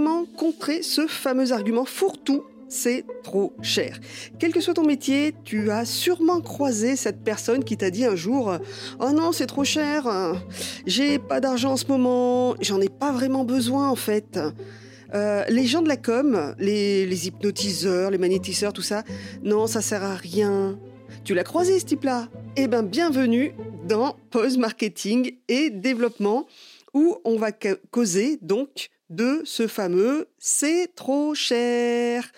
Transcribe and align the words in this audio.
comment 0.00 0.24
contrer 0.24 0.80
ce 0.82 1.06
fameux 1.06 1.52
argument 1.52 1.84
fourre-tout 1.84 2.42
c'est 2.70 3.04
trop 3.22 3.52
cher. 3.60 3.98
Quel 4.38 4.52
que 4.52 4.60
soit 4.60 4.74
ton 4.74 4.86
métier, 4.86 5.34
tu 5.44 5.70
as 5.70 5.84
sûrement 5.84 6.40
croisé 6.40 6.96
cette 6.96 7.22
personne 7.22 7.64
qui 7.64 7.76
t'a 7.76 7.90
dit 7.90 8.06
un 8.06 8.16
jour 8.16 8.56
Oh 8.98 9.10
non, 9.10 9.32
c'est 9.32 9.46
trop 9.46 9.64
cher, 9.64 10.06
j'ai 10.86 11.18
pas 11.18 11.40
d'argent 11.40 11.72
en 11.72 11.76
ce 11.76 11.84
moment, 11.86 12.54
j'en 12.62 12.80
ai 12.80 12.88
pas 12.88 13.12
vraiment 13.12 13.44
besoin 13.44 13.90
en 13.90 13.96
fait. 13.96 14.38
Euh, 15.12 15.44
les 15.50 15.66
gens 15.66 15.82
de 15.82 15.88
la 15.88 15.98
com, 15.98 16.54
les, 16.58 17.04
les 17.04 17.26
hypnotiseurs, 17.26 18.10
les 18.10 18.18
magnétiseurs, 18.18 18.72
tout 18.72 18.82
ça, 18.82 19.02
non, 19.42 19.66
ça 19.66 19.82
sert 19.82 20.04
à 20.04 20.14
rien. 20.14 20.78
Tu 21.24 21.34
l'as 21.34 21.44
croisé 21.44 21.78
ce 21.78 21.84
type-là? 21.84 22.28
Eh 22.56 22.68
bien, 22.68 22.84
bienvenue 22.84 23.52
dans 23.86 24.16
Pause 24.30 24.56
Marketing 24.56 25.32
et 25.48 25.68
Développement, 25.68 26.46
où 26.94 27.18
on 27.24 27.36
va 27.36 27.50
causer 27.90 28.38
donc 28.40 28.88
de 29.10 29.42
ce 29.44 29.66
fameux 29.66 30.28
c'est 30.38 30.94
trop 30.94 31.34
cher. 31.34 32.30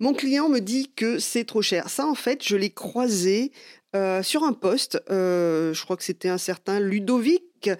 Mon 0.00 0.14
client 0.14 0.48
me 0.48 0.58
dit 0.58 0.90
que 0.96 1.18
c'est 1.18 1.44
trop 1.44 1.62
cher. 1.62 1.88
Ça, 1.88 2.06
en 2.06 2.14
fait, 2.14 2.42
je 2.42 2.56
l'ai 2.56 2.70
croisé 2.70 3.52
euh, 3.94 4.22
sur 4.22 4.42
un 4.42 4.52
poste. 4.52 5.00
Euh, 5.10 5.72
je 5.72 5.84
crois 5.84 5.96
que 5.96 6.04
c'était 6.04 6.28
un 6.28 6.38
certain 6.38 6.80
Ludovic 6.80 7.70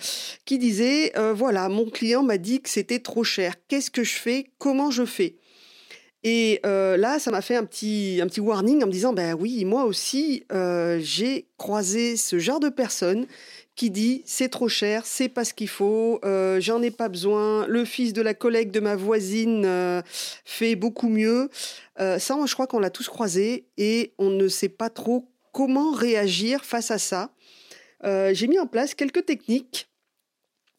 qui 0.45 0.59
disait 0.59 1.13
euh, 1.19 1.33
voilà, 1.33 1.69
mon 1.69 1.89
client 1.91 2.23
m'a 2.23 2.39
dit 2.39 2.61
que 2.61 2.69
c'était 2.69 3.01
trop 3.01 3.25
cher. 3.25 3.55
Qu'est-ce 3.69 3.91
que 3.91 4.05
je 4.05 4.15
fais? 4.15 4.47
Comment 4.59 4.91
je 4.91 5.05
fais? 5.05 5.37
Et 6.23 6.61
là, 6.65 7.21
ça 7.21 7.31
m'a 7.31 7.41
fait 7.41 7.55
un 7.55 7.65
petit, 7.65 8.19
un 8.21 8.27
petit 8.27 8.41
warning 8.41 8.83
en 8.83 8.87
me 8.87 8.91
disant, 8.91 9.13
ben 9.13 9.37
oui, 9.39 9.65
moi 9.65 9.85
aussi, 9.85 10.43
j'ai 10.99 11.47
croisé 11.57 12.17
ce 12.17 12.41
genre 12.41 12.59
de 12.59 12.69
personnes 12.69 13.27
qui 13.77 13.91
dit 13.91 14.23
c'est 14.25 14.49
trop 14.49 14.69
cher, 14.69 15.07
c'est 15.07 15.29
pas 15.29 15.45
ce 15.45 15.55
qu'il 15.55 15.69
faut, 15.69 16.19
euh, 16.25 16.61
j'en 16.61 16.83
ai 16.83 16.91
pas 16.91 17.09
besoin, 17.09 17.67
le 17.67 17.85
fils 17.85 18.13
de 18.13 18.23
la 18.23 18.35
collègue 18.35 18.71
de 18.71 18.81
ma 18.81 18.97
voisine 18.97 19.65
euh, 19.67 20.03
fait 20.45 20.75
beaucoup 20.75 21.09
mieux. 21.09 21.51
Euh, 22.01 22.19
ça, 22.19 22.37
je 22.47 22.55
crois 22.55 22.67
qu'on 22.67 22.81
l'a 22.81 22.91
tous 22.91 23.09
croisé 23.09 23.69
et 23.77 24.15
on 24.19 24.31
ne 24.31 24.49
sait 24.49 24.71
pas 24.71 24.89
trop 24.91 25.31
comment 25.53 25.93
réagir 25.93 26.65
face 26.65 26.91
à 26.91 26.99
ça. 26.99 27.31
J'ai 28.05 28.47
mis 28.47 28.59
en 28.61 28.69
place 28.69 28.95
quelques 28.95 29.27
techniques 29.27 29.89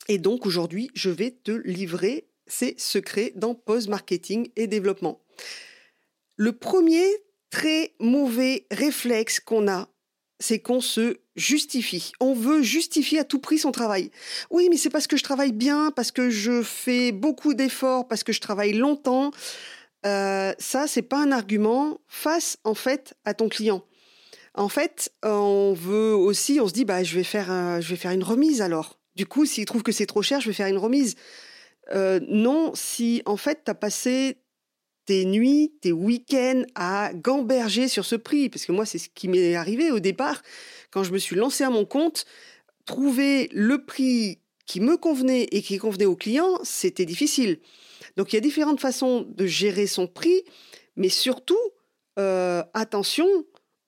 et 0.08 0.18
donc 0.18 0.46
aujourd'hui, 0.46 0.90
je 0.94 1.10
vais 1.10 1.32
te 1.32 1.52
livrer 1.52 2.30
ces 2.46 2.74
secrets 2.78 3.34
dans 3.36 3.54
Pause 3.54 3.90
Marketing 3.90 4.50
et 4.56 4.68
Développement. 4.68 5.20
Le 6.38 6.54
premier 6.54 7.06
très 7.50 7.94
mauvais 8.00 8.66
réflexe 8.72 9.42
qu'on 9.42 9.68
a 9.68 9.90
c'est 10.40 10.60
qu'on 10.60 10.82
se 10.82 11.18
justifie. 11.36 12.12
On 12.20 12.34
veut 12.34 12.62
justifier 12.62 13.20
à 13.20 13.24
tout 13.24 13.40
prix 13.40 13.58
son 13.58 13.72
travail. 13.72 14.12
Oui, 14.50 14.68
mais 14.70 14.78
c'est 14.78 14.90
parce 14.90 15.08
que 15.08 15.18
je 15.18 15.24
travaille 15.24 15.52
bien, 15.52 15.92
parce 15.96 16.12
que 16.12 16.30
je 16.30 16.62
fais 16.64 17.12
beaucoup 17.12 17.54
d'efforts, 17.54 18.08
parce 18.08 18.24
que 18.24 18.34
je 18.34 18.42
travaille 18.42 18.74
longtemps. 18.74 19.32
Euh, 20.06 20.54
ça, 20.60 20.88
c'est 20.88 21.02
pas 21.02 21.18
un 21.18 21.32
argument 21.32 22.00
face 22.08 22.58
en 22.64 22.74
fait 22.74 23.16
à 23.26 23.34
ton 23.34 23.50
client. 23.50 23.84
En 24.54 24.70
fait, 24.70 25.12
on 25.24 25.74
veut 25.74 26.14
aussi, 26.14 26.60
on 26.60 26.68
se 26.68 26.74
dit, 26.74 26.86
bah, 26.86 27.04
je 27.04 27.16
vais 27.16 27.24
faire, 27.24 27.48
je 27.82 27.90
vais 27.90 27.96
faire 27.96 28.12
une 28.12 28.24
remise 28.24 28.62
alors. 28.62 29.00
Du 29.16 29.26
coup, 29.26 29.46
s'il 29.46 29.66
trouve 29.66 29.84
que 29.84 29.92
c'est 29.92 30.06
trop 30.06 30.22
cher, 30.22 30.42
je 30.42 30.48
vais 30.48 30.54
faire 30.54 30.68
une 30.68 30.78
remise. 30.78 31.16
Euh, 31.94 32.20
non, 32.28 32.72
si 32.76 33.22
en 33.26 33.38
fait 33.38 33.64
tu 33.66 33.72
as 33.72 33.76
passé 33.76 34.38
tes 35.08 35.26
nuits, 35.26 35.74
tes 35.82 35.92
week-ends 35.92 36.64
à 36.76 37.12
gamberger 37.14 37.88
sur 37.88 38.06
ce 38.06 38.16
prix. 38.16 38.50
Parce 38.50 38.66
que 38.66 38.72
moi, 38.72 38.86
c'est 38.86 39.00
ce 39.00 39.10
qui 39.10 39.28
m'est 39.28 39.56
arrivé 39.56 39.90
au 39.90 40.00
départ. 40.00 40.44
Quand 40.92 41.04
je 41.04 41.12
me 41.12 41.18
suis 41.18 41.36
lancé 41.36 41.64
à 41.64 41.72
mon 41.72 41.86
compte, 41.86 42.26
trouver 42.86 43.50
le 43.52 43.84
prix 43.84 44.40
qui 44.68 44.82
me 44.82 44.98
convenait 44.98 45.48
et 45.52 45.62
qui 45.64 45.80
convenait 45.80 46.06
au 46.06 46.16
client, 46.16 46.60
c'était 46.64 47.06
difficile. 47.06 47.60
Donc 48.18 48.32
il 48.32 48.36
y 48.36 48.38
a 48.38 48.42
différentes 48.42 48.82
façons 48.82 49.26
de 49.28 49.46
gérer 49.46 49.88
son 49.88 50.08
prix, 50.08 50.44
mais 50.96 51.10
surtout, 51.10 51.58
euh, 52.20 52.64
attention, 52.74 53.28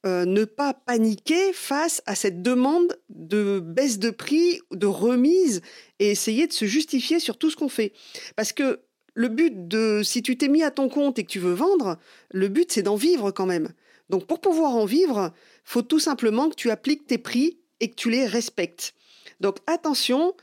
euh, 0.06 0.24
ne 0.24 0.46
pas 0.46 0.74
paniquer 0.74 1.52
face 1.52 2.02
à 2.06 2.16
cette 2.16 2.42
demande 2.42 2.98
de 3.10 3.60
baisse 3.60 4.00
de 4.00 4.10
prix, 4.10 4.62
de 4.72 4.88
remise, 4.88 5.62
et 6.00 6.12
essayer 6.12 6.48
de 6.48 6.54
se 6.54 6.64
justifier 6.64 7.20
sur 7.20 7.38
tout 7.38 7.50
ce 7.50 7.58
qu'on 7.58 7.68
fait. 7.68 7.92
Parce 8.38 8.54
que 8.54 8.80
le 9.14 9.28
but 9.28 9.68
de, 9.68 10.02
si 10.04 10.22
tu 10.22 10.38
t'es 10.38 10.48
mis 10.48 10.64
à 10.64 10.72
ton 10.72 10.90
compte 10.90 11.20
et 11.20 11.24
que 11.24 11.30
tu 11.32 11.40
veux 11.40 11.54
vendre, 11.54 11.98
le 12.32 12.48
but 12.48 12.72
c'est 12.72 12.84
d'en 12.84 12.96
vivre 12.96 13.32
quand 13.32 13.46
même. 13.46 13.70
Donc 14.10 14.26
pour 14.26 14.42
pouvoir 14.42 14.76
en 14.76 14.86
vivre, 14.86 15.34
faut 15.64 15.82
tout 15.82 16.00
simplement 16.00 16.50
que 16.50 16.56
tu 16.56 16.72
appliques 16.72 17.08
tes 17.08 17.18
prix 17.18 17.60
et 17.80 17.90
que 17.90 17.96
tu 17.96 18.10
les 18.10 18.26
respectes. 18.26 18.94
Donc 19.40 19.58
attention, 19.68 20.34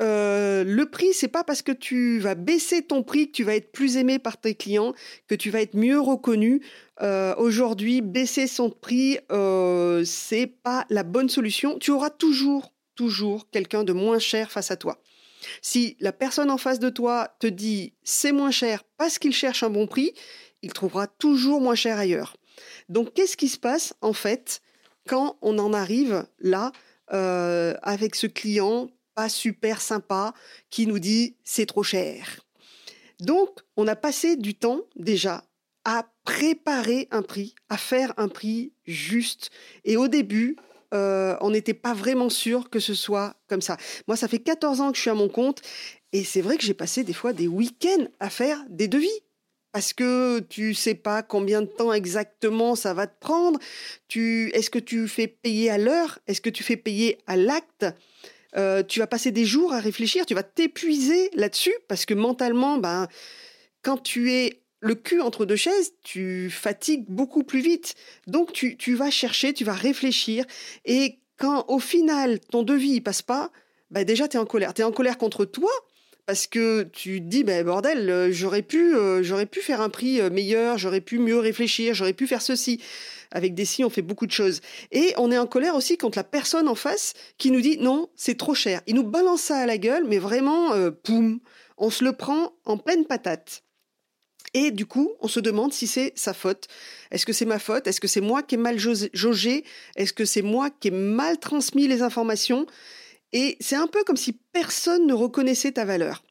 euh, 0.00 0.64
le 0.64 0.86
prix, 0.86 1.12
c'est 1.12 1.28
pas 1.28 1.44
parce 1.44 1.62
que 1.62 1.72
tu 1.72 2.18
vas 2.20 2.34
baisser 2.34 2.82
ton 2.82 3.02
prix 3.02 3.26
que 3.26 3.32
tu 3.32 3.44
vas 3.44 3.54
être 3.54 3.70
plus 3.70 3.96
aimé 3.96 4.18
par 4.18 4.38
tes 4.40 4.54
clients, 4.54 4.94
que 5.28 5.34
tu 5.34 5.50
vas 5.50 5.60
être 5.60 5.76
mieux 5.76 6.00
reconnu. 6.00 6.62
Euh, 7.02 7.34
aujourd'hui, 7.36 8.00
baisser 8.00 8.46
son 8.46 8.70
prix, 8.70 9.18
euh, 9.30 10.02
c'est 10.04 10.46
pas 10.46 10.86
la 10.88 11.02
bonne 11.02 11.28
solution. 11.28 11.78
Tu 11.78 11.90
auras 11.90 12.10
toujours, 12.10 12.72
toujours 12.94 13.50
quelqu'un 13.50 13.84
de 13.84 13.92
moins 13.92 14.18
cher 14.18 14.50
face 14.50 14.70
à 14.70 14.76
toi. 14.76 15.00
Si 15.62 15.96
la 16.00 16.12
personne 16.12 16.50
en 16.50 16.58
face 16.58 16.78
de 16.78 16.90
toi 16.90 17.36
te 17.38 17.46
dit 17.46 17.92
c'est 18.02 18.32
moins 18.32 18.50
cher 18.50 18.84
parce 18.96 19.18
qu'il 19.18 19.32
cherche 19.32 19.62
un 19.62 19.70
bon 19.70 19.86
prix, 19.86 20.12
il 20.62 20.72
trouvera 20.72 21.06
toujours 21.06 21.60
moins 21.60 21.74
cher 21.74 21.98
ailleurs. 21.98 22.36
Donc 22.88 23.14
qu'est-ce 23.14 23.36
qui 23.36 23.48
se 23.48 23.58
passe 23.58 23.94
en 24.00 24.12
fait 24.12 24.60
quand 25.08 25.38
on 25.42 25.58
en 25.58 25.72
arrive 25.72 26.26
là 26.38 26.72
euh, 27.12 27.74
avec 27.82 28.14
ce 28.14 28.26
client 28.26 28.90
pas 29.14 29.28
super 29.28 29.80
sympa 29.80 30.34
qui 30.70 30.86
nous 30.86 30.98
dit 30.98 31.36
c'est 31.44 31.66
trop 31.66 31.82
cher? 31.82 32.40
Donc 33.20 33.60
on 33.76 33.86
a 33.86 33.96
passé 33.96 34.36
du 34.36 34.54
temps 34.54 34.82
déjà 34.96 35.44
à 35.84 36.06
préparer 36.24 37.08
un 37.10 37.22
prix, 37.22 37.54
à 37.68 37.76
faire 37.76 38.12
un 38.16 38.28
prix 38.28 38.72
juste. 38.84 39.50
Et 39.84 39.96
au 39.96 40.08
début, 40.08 40.56
euh, 40.92 41.36
on 41.40 41.50
n'était 41.50 41.74
pas 41.74 41.94
vraiment 41.94 42.28
sûr 42.28 42.70
que 42.70 42.80
ce 42.80 42.94
soit 42.94 43.34
comme 43.48 43.62
ça. 43.62 43.76
Moi, 44.08 44.16
ça 44.16 44.28
fait 44.28 44.38
14 44.38 44.80
ans 44.80 44.90
que 44.90 44.96
je 44.96 45.02
suis 45.02 45.10
à 45.10 45.14
mon 45.14 45.28
compte 45.28 45.62
et 46.12 46.24
c'est 46.24 46.40
vrai 46.40 46.56
que 46.56 46.64
j'ai 46.64 46.74
passé 46.74 47.04
des 47.04 47.12
fois 47.12 47.32
des 47.32 47.46
week-ends 47.46 48.06
à 48.18 48.30
faire 48.30 48.58
des 48.68 48.88
devis. 48.88 49.08
Parce 49.72 49.92
que 49.92 50.40
tu 50.40 50.74
sais 50.74 50.96
pas 50.96 51.22
combien 51.22 51.62
de 51.62 51.66
temps 51.68 51.92
exactement 51.92 52.74
ça 52.74 52.92
va 52.92 53.06
te 53.06 53.18
prendre. 53.20 53.60
Tu, 54.08 54.50
est-ce 54.52 54.68
que 54.68 54.80
tu 54.80 55.06
fais 55.06 55.28
payer 55.28 55.70
à 55.70 55.78
l'heure? 55.78 56.18
Est-ce 56.26 56.40
que 56.40 56.50
tu 56.50 56.64
fais 56.64 56.76
payer 56.76 57.18
à 57.28 57.36
l'acte? 57.36 57.86
Euh, 58.56 58.82
Tu 58.82 58.98
vas 58.98 59.06
passer 59.06 59.30
des 59.30 59.44
jours 59.44 59.72
à 59.72 59.78
réfléchir. 59.78 60.26
Tu 60.26 60.34
vas 60.34 60.42
t'épuiser 60.42 61.30
là-dessus 61.34 61.74
parce 61.86 62.04
que 62.04 62.14
mentalement, 62.14 62.78
ben, 62.78 63.06
quand 63.82 63.98
tu 63.98 64.32
es 64.32 64.60
le 64.80 64.94
cul 64.94 65.20
entre 65.20 65.44
deux 65.44 65.56
chaises, 65.56 65.92
tu 66.02 66.50
fatigues 66.50 67.04
beaucoup 67.08 67.44
plus 67.44 67.60
vite. 67.60 67.94
Donc 68.26 68.52
tu, 68.52 68.94
vas 68.94 69.10
chercher, 69.10 69.52
tu 69.52 69.64
vas 69.64 69.74
réfléchir. 69.74 70.44
Et 70.84 71.18
quand 71.36 71.66
au 71.68 71.78
final 71.78 72.40
ton 72.40 72.62
devis 72.62 72.94
ne 72.94 73.00
passe 73.00 73.22
pas, 73.22 73.50
bah 73.90 74.04
déjà 74.04 74.26
tu 74.26 74.36
es 74.36 74.40
en 74.40 74.46
colère. 74.46 74.74
Tu 74.74 74.80
es 74.80 74.84
en 74.84 74.92
colère 74.92 75.18
contre 75.18 75.44
toi 75.44 75.70
parce 76.26 76.46
que 76.46 76.84
tu 76.84 77.20
te 77.20 77.26
dis 77.26 77.44
bah, 77.44 77.62
bordel, 77.62 78.08
euh, 78.08 78.32
j'aurais 78.32 78.62
pu 78.62 78.94
euh, 78.94 79.22
j'aurais 79.22 79.46
pu 79.46 79.60
faire 79.60 79.80
un 79.80 79.88
prix 79.88 80.20
euh, 80.20 80.30
meilleur, 80.30 80.78
j'aurais 80.78 81.00
pu 81.00 81.18
mieux 81.18 81.38
réfléchir, 81.38 81.94
j'aurais 81.94 82.12
pu 82.12 82.26
faire 82.26 82.42
ceci. 82.42 82.80
Avec 83.32 83.54
des 83.54 83.64
si, 83.64 83.84
on 83.84 83.90
fait 83.90 84.02
beaucoup 84.02 84.26
de 84.26 84.32
choses. 84.32 84.60
Et 84.90 85.12
on 85.16 85.30
est 85.30 85.38
en 85.38 85.46
colère 85.46 85.76
aussi 85.76 85.96
contre 85.96 86.18
la 86.18 86.24
personne 86.24 86.66
en 86.66 86.74
face 86.74 87.14
qui 87.38 87.52
nous 87.52 87.60
dit 87.60 87.78
non, 87.78 88.08
c'est 88.16 88.36
trop 88.36 88.54
cher. 88.54 88.80
Il 88.88 88.96
nous 88.96 89.04
balance 89.04 89.42
ça 89.42 89.58
à 89.58 89.66
la 89.66 89.78
gueule, 89.78 90.04
mais 90.08 90.18
vraiment, 90.18 90.72
poum, 91.04 91.38
on 91.78 91.90
se 91.90 92.02
le 92.02 92.12
prend 92.12 92.54
en 92.64 92.76
pleine 92.76 93.04
patate. 93.04 93.62
Et 94.54 94.70
du 94.70 94.86
coup, 94.86 95.12
on 95.20 95.28
se 95.28 95.38
demande 95.38 95.72
si 95.72 95.86
c'est 95.86 96.12
sa 96.16 96.34
faute. 96.34 96.66
Est-ce 97.10 97.24
que 97.24 97.32
c'est 97.32 97.44
ma 97.44 97.58
faute? 97.58 97.86
Est-ce 97.86 98.00
que 98.00 98.08
c'est 98.08 98.20
moi 98.20 98.42
qui 98.42 98.56
ai 98.56 98.58
mal 98.58 98.78
jaugé? 98.78 99.64
Est-ce 99.96 100.12
que 100.12 100.24
c'est 100.24 100.42
moi 100.42 100.70
qui 100.70 100.88
ai 100.88 100.90
mal 100.90 101.38
transmis 101.38 101.86
les 101.86 102.02
informations? 102.02 102.66
Et 103.32 103.56
c'est 103.60 103.76
un 103.76 103.86
peu 103.86 104.02
comme 104.02 104.16
si 104.16 104.32
personne 104.52 105.06
ne 105.06 105.14
reconnaissait 105.14 105.72
ta 105.72 105.84
valeur. 105.84 106.24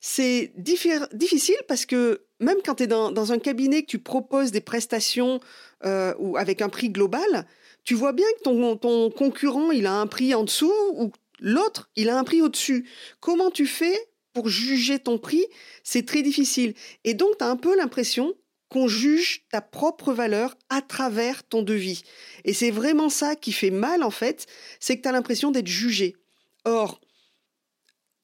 C'est 0.00 0.52
difficile 0.56 1.58
parce 1.68 1.86
que 1.86 2.22
même 2.40 2.56
quand 2.64 2.76
tu 2.76 2.84
es 2.84 2.86
dans, 2.86 3.32
un 3.32 3.38
cabinet 3.38 3.82
que 3.82 3.86
tu 3.86 3.98
proposes 3.98 4.50
des 4.50 4.62
prestations 4.62 5.40
euh, 5.84 6.14
ou 6.18 6.36
avec 6.36 6.62
un 6.62 6.70
prix 6.70 6.88
global, 6.88 7.46
tu 7.84 7.94
vois 7.94 8.12
bien 8.12 8.26
que 8.38 8.42
ton, 8.42 8.76
ton 8.76 9.10
concurrent, 9.10 9.70
il 9.70 9.86
a 9.86 9.92
un 9.92 10.06
prix 10.06 10.34
en 10.34 10.44
dessous 10.44 10.72
ou 10.94 11.12
l'autre, 11.38 11.90
il 11.96 12.08
a 12.08 12.18
un 12.18 12.24
prix 12.24 12.42
au-dessus. 12.42 12.88
Comment 13.20 13.50
tu 13.50 13.66
fais 13.66 13.96
pour 14.32 14.48
juger 14.48 14.98
ton 14.98 15.18
prix, 15.18 15.44
c'est 15.82 16.06
très 16.06 16.22
difficile. 16.22 16.74
Et 17.04 17.14
donc, 17.14 17.38
tu 17.38 17.44
as 17.44 17.48
un 17.48 17.56
peu 17.56 17.76
l'impression 17.76 18.34
qu'on 18.68 18.86
juge 18.86 19.44
ta 19.50 19.60
propre 19.60 20.12
valeur 20.12 20.56
à 20.68 20.80
travers 20.80 21.42
ton 21.42 21.62
devis. 21.62 22.02
Et 22.44 22.52
c'est 22.52 22.70
vraiment 22.70 23.08
ça 23.08 23.34
qui 23.34 23.52
fait 23.52 23.70
mal, 23.70 24.02
en 24.02 24.10
fait, 24.10 24.46
c'est 24.78 24.96
que 24.96 25.02
tu 25.02 25.08
as 25.08 25.12
l'impression 25.12 25.50
d'être 25.50 25.66
jugé. 25.66 26.16
Or, 26.64 27.00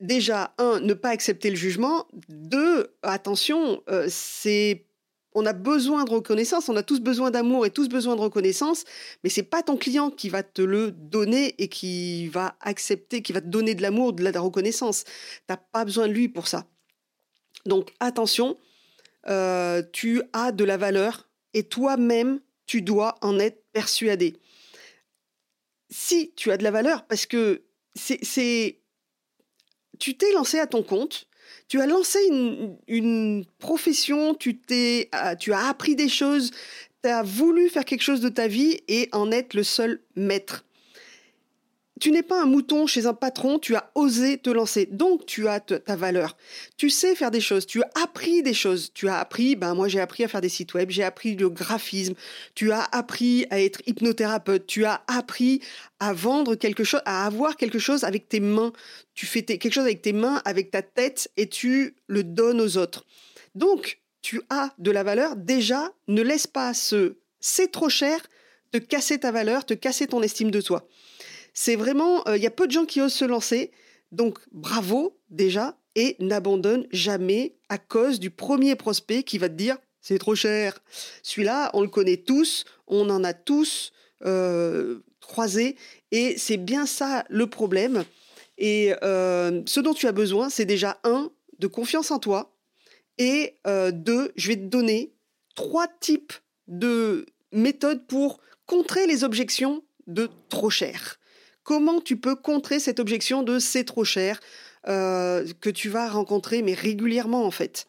déjà, 0.00 0.54
un, 0.58 0.80
ne 0.80 0.94
pas 0.94 1.10
accepter 1.10 1.50
le 1.50 1.56
jugement. 1.56 2.06
Deux, 2.28 2.94
attention, 3.02 3.82
euh, 3.88 4.06
c'est 4.08 4.86
on 5.36 5.44
a 5.44 5.52
besoin 5.52 6.04
de 6.04 6.10
reconnaissance, 6.10 6.70
on 6.70 6.76
a 6.76 6.82
tous 6.82 7.00
besoin 7.00 7.30
d'amour 7.30 7.66
et 7.66 7.70
tous 7.70 7.90
besoin 7.90 8.16
de 8.16 8.22
reconnaissance, 8.22 8.84
mais 9.22 9.28
c'est 9.28 9.42
pas 9.42 9.62
ton 9.62 9.76
client 9.76 10.10
qui 10.10 10.30
va 10.30 10.42
te 10.42 10.62
le 10.62 10.90
donner 10.90 11.54
et 11.58 11.68
qui 11.68 12.28
va 12.28 12.56
accepter, 12.60 13.20
qui 13.20 13.34
va 13.34 13.42
te 13.42 13.46
donner 13.46 13.74
de 13.74 13.82
l'amour, 13.82 14.14
de 14.14 14.24
la 14.24 14.40
reconnaissance. 14.40 15.04
T'as 15.46 15.58
pas 15.58 15.84
besoin 15.84 16.08
de 16.08 16.14
lui 16.14 16.30
pour 16.30 16.48
ça. 16.48 16.66
Donc 17.66 17.92
attention, 18.00 18.56
euh, 19.28 19.82
tu 19.92 20.22
as 20.32 20.52
de 20.52 20.64
la 20.64 20.78
valeur 20.78 21.28
et 21.52 21.64
toi-même, 21.64 22.40
tu 22.64 22.80
dois 22.80 23.16
en 23.20 23.38
être 23.38 23.62
persuadé. 23.72 24.38
Si 25.90 26.32
tu 26.34 26.50
as 26.50 26.56
de 26.56 26.64
la 26.64 26.70
valeur, 26.70 27.06
parce 27.06 27.26
que 27.26 27.64
c'est, 27.94 28.80
tu 29.98 30.16
t'es 30.16 30.32
lancé 30.32 30.58
à 30.58 30.66
ton 30.66 30.82
compte, 30.82 31.25
tu 31.68 31.80
as 31.80 31.86
lancé 31.86 32.18
une, 32.88 33.44
profession, 33.58 34.34
tu, 34.34 34.58
t'es, 34.58 35.08
euh, 35.14 35.34
tu 35.34 35.52
as 35.52 35.66
appris 35.66 35.96
des 35.96 36.08
choses, 36.08 36.50
tu 37.02 37.08
as 37.08 37.22
voulu 37.22 37.68
faire 37.68 37.84
quelque 37.84 38.02
chose 38.02 38.20
de 38.20 38.28
ta 38.28 38.48
vie 38.48 38.80
et 38.88 39.08
en 39.12 39.30
être 39.30 39.54
le 39.54 39.62
seul 39.62 40.00
maître 40.14 40.64
tu 42.00 42.10
n'es 42.10 42.22
pas 42.22 42.42
un 42.42 42.46
mouton 42.46 42.86
chez 42.86 43.06
un 43.06 43.14
patron, 43.14 43.58
tu 43.58 43.74
as 43.74 43.90
osé 43.94 44.38
te 44.38 44.50
lancer, 44.50 44.86
donc 44.86 45.24
tu 45.26 45.48
as 45.48 45.60
ta 45.60 45.96
valeur. 45.96 46.36
Tu 46.76 46.90
sais 46.90 47.14
faire 47.14 47.30
des 47.30 47.40
choses, 47.40 47.66
tu 47.66 47.82
as 47.82 47.90
appris 48.02 48.42
des 48.42 48.54
choses. 48.54 48.92
Tu 48.92 49.08
as 49.08 49.18
appris, 49.18 49.56
ben 49.56 49.74
moi 49.74 49.88
j'ai 49.88 50.00
appris 50.00 50.24
à 50.24 50.28
faire 50.28 50.40
des 50.40 50.48
sites 50.48 50.74
web, 50.74 50.90
j'ai 50.90 51.02
appris 51.02 51.34
le 51.34 51.48
graphisme, 51.48 52.14
tu 52.54 52.72
as 52.72 52.82
appris 52.92 53.46
à 53.50 53.60
être 53.60 53.80
hypnothérapeute, 53.86 54.66
tu 54.66 54.84
as 54.84 55.02
appris 55.06 55.60
à 56.00 56.12
vendre 56.12 56.54
quelque 56.54 56.84
chose, 56.84 57.02
à 57.06 57.26
avoir 57.26 57.56
quelque 57.56 57.78
chose 57.78 58.04
avec 58.04 58.28
tes 58.28 58.40
mains. 58.40 58.72
Tu 59.14 59.24
fais 59.24 59.42
quelque 59.42 59.70
chose 59.70 59.84
avec 59.84 60.02
tes 60.02 60.12
mains, 60.12 60.42
avec 60.44 60.70
ta 60.70 60.82
tête 60.82 61.30
et 61.36 61.48
tu 61.48 61.94
le 62.06 62.22
donnes 62.22 62.60
aux 62.60 62.76
autres. 62.76 63.06
Donc 63.54 64.00
tu 64.20 64.42
as 64.50 64.74
de 64.78 64.90
la 64.90 65.02
valeur. 65.02 65.36
Déjà, 65.36 65.92
ne 66.08 66.20
laisse 66.20 66.46
pas 66.46 66.74
ce 66.74 67.16
c'est 67.46 67.70
trop 67.70 67.88
cher 67.88 68.18
te 68.72 68.78
casser 68.78 69.20
ta 69.20 69.30
valeur, 69.30 69.64
te 69.64 69.74
casser 69.74 70.08
ton 70.08 70.22
estime 70.22 70.50
de 70.50 70.60
toi. 70.60 70.88
C'est 71.58 71.74
vraiment, 71.74 72.22
euh, 72.28 72.36
il 72.36 72.42
y 72.42 72.46
a 72.46 72.50
peu 72.50 72.66
de 72.66 72.72
gens 72.72 72.84
qui 72.84 73.00
osent 73.00 73.14
se 73.14 73.24
lancer. 73.24 73.72
Donc 74.12 74.38
bravo 74.52 75.18
déjà 75.30 75.76
et 75.96 76.14
n'abandonne 76.20 76.86
jamais 76.92 77.56
à 77.70 77.78
cause 77.78 78.20
du 78.20 78.30
premier 78.30 78.76
prospect 78.76 79.22
qui 79.22 79.38
va 79.38 79.48
te 79.48 79.54
dire 79.54 79.78
c'est 80.02 80.18
trop 80.18 80.34
cher. 80.34 80.78
Celui-là, 81.22 81.70
on 81.72 81.80
le 81.80 81.88
connaît 81.88 82.18
tous, 82.18 82.66
on 82.86 83.08
en 83.08 83.24
a 83.24 83.32
tous 83.32 83.92
euh, 84.24 85.00
croisé 85.20 85.76
et 86.12 86.36
c'est 86.36 86.58
bien 86.58 86.84
ça 86.84 87.24
le 87.30 87.46
problème. 87.48 88.04
Et 88.58 88.92
euh, 89.02 89.62
ce 89.64 89.80
dont 89.80 89.94
tu 89.94 90.06
as 90.06 90.12
besoin, 90.12 90.50
c'est 90.50 90.66
déjà 90.66 91.00
un 91.04 91.32
de 91.58 91.66
confiance 91.66 92.10
en 92.10 92.18
toi 92.18 92.54
et 93.18 93.56
deux, 93.64 94.30
je 94.36 94.48
vais 94.48 94.56
te 94.56 94.66
donner 94.66 95.14
trois 95.54 95.88
types 95.88 96.34
de 96.68 97.24
méthodes 97.50 98.06
pour 98.06 98.40
contrer 98.66 99.06
les 99.06 99.24
objections 99.24 99.82
de 100.06 100.28
trop 100.50 100.68
cher. 100.68 101.18
Comment 101.66 102.00
tu 102.00 102.16
peux 102.16 102.36
contrer 102.36 102.78
cette 102.78 103.00
objection 103.00 103.42
de 103.42 103.58
c'est 103.58 103.82
trop 103.82 104.04
cher 104.04 104.38
euh, 104.86 105.44
que 105.60 105.68
tu 105.68 105.88
vas 105.88 106.08
rencontrer, 106.08 106.62
mais 106.62 106.74
régulièrement 106.74 107.44
en 107.44 107.50
fait? 107.50 107.88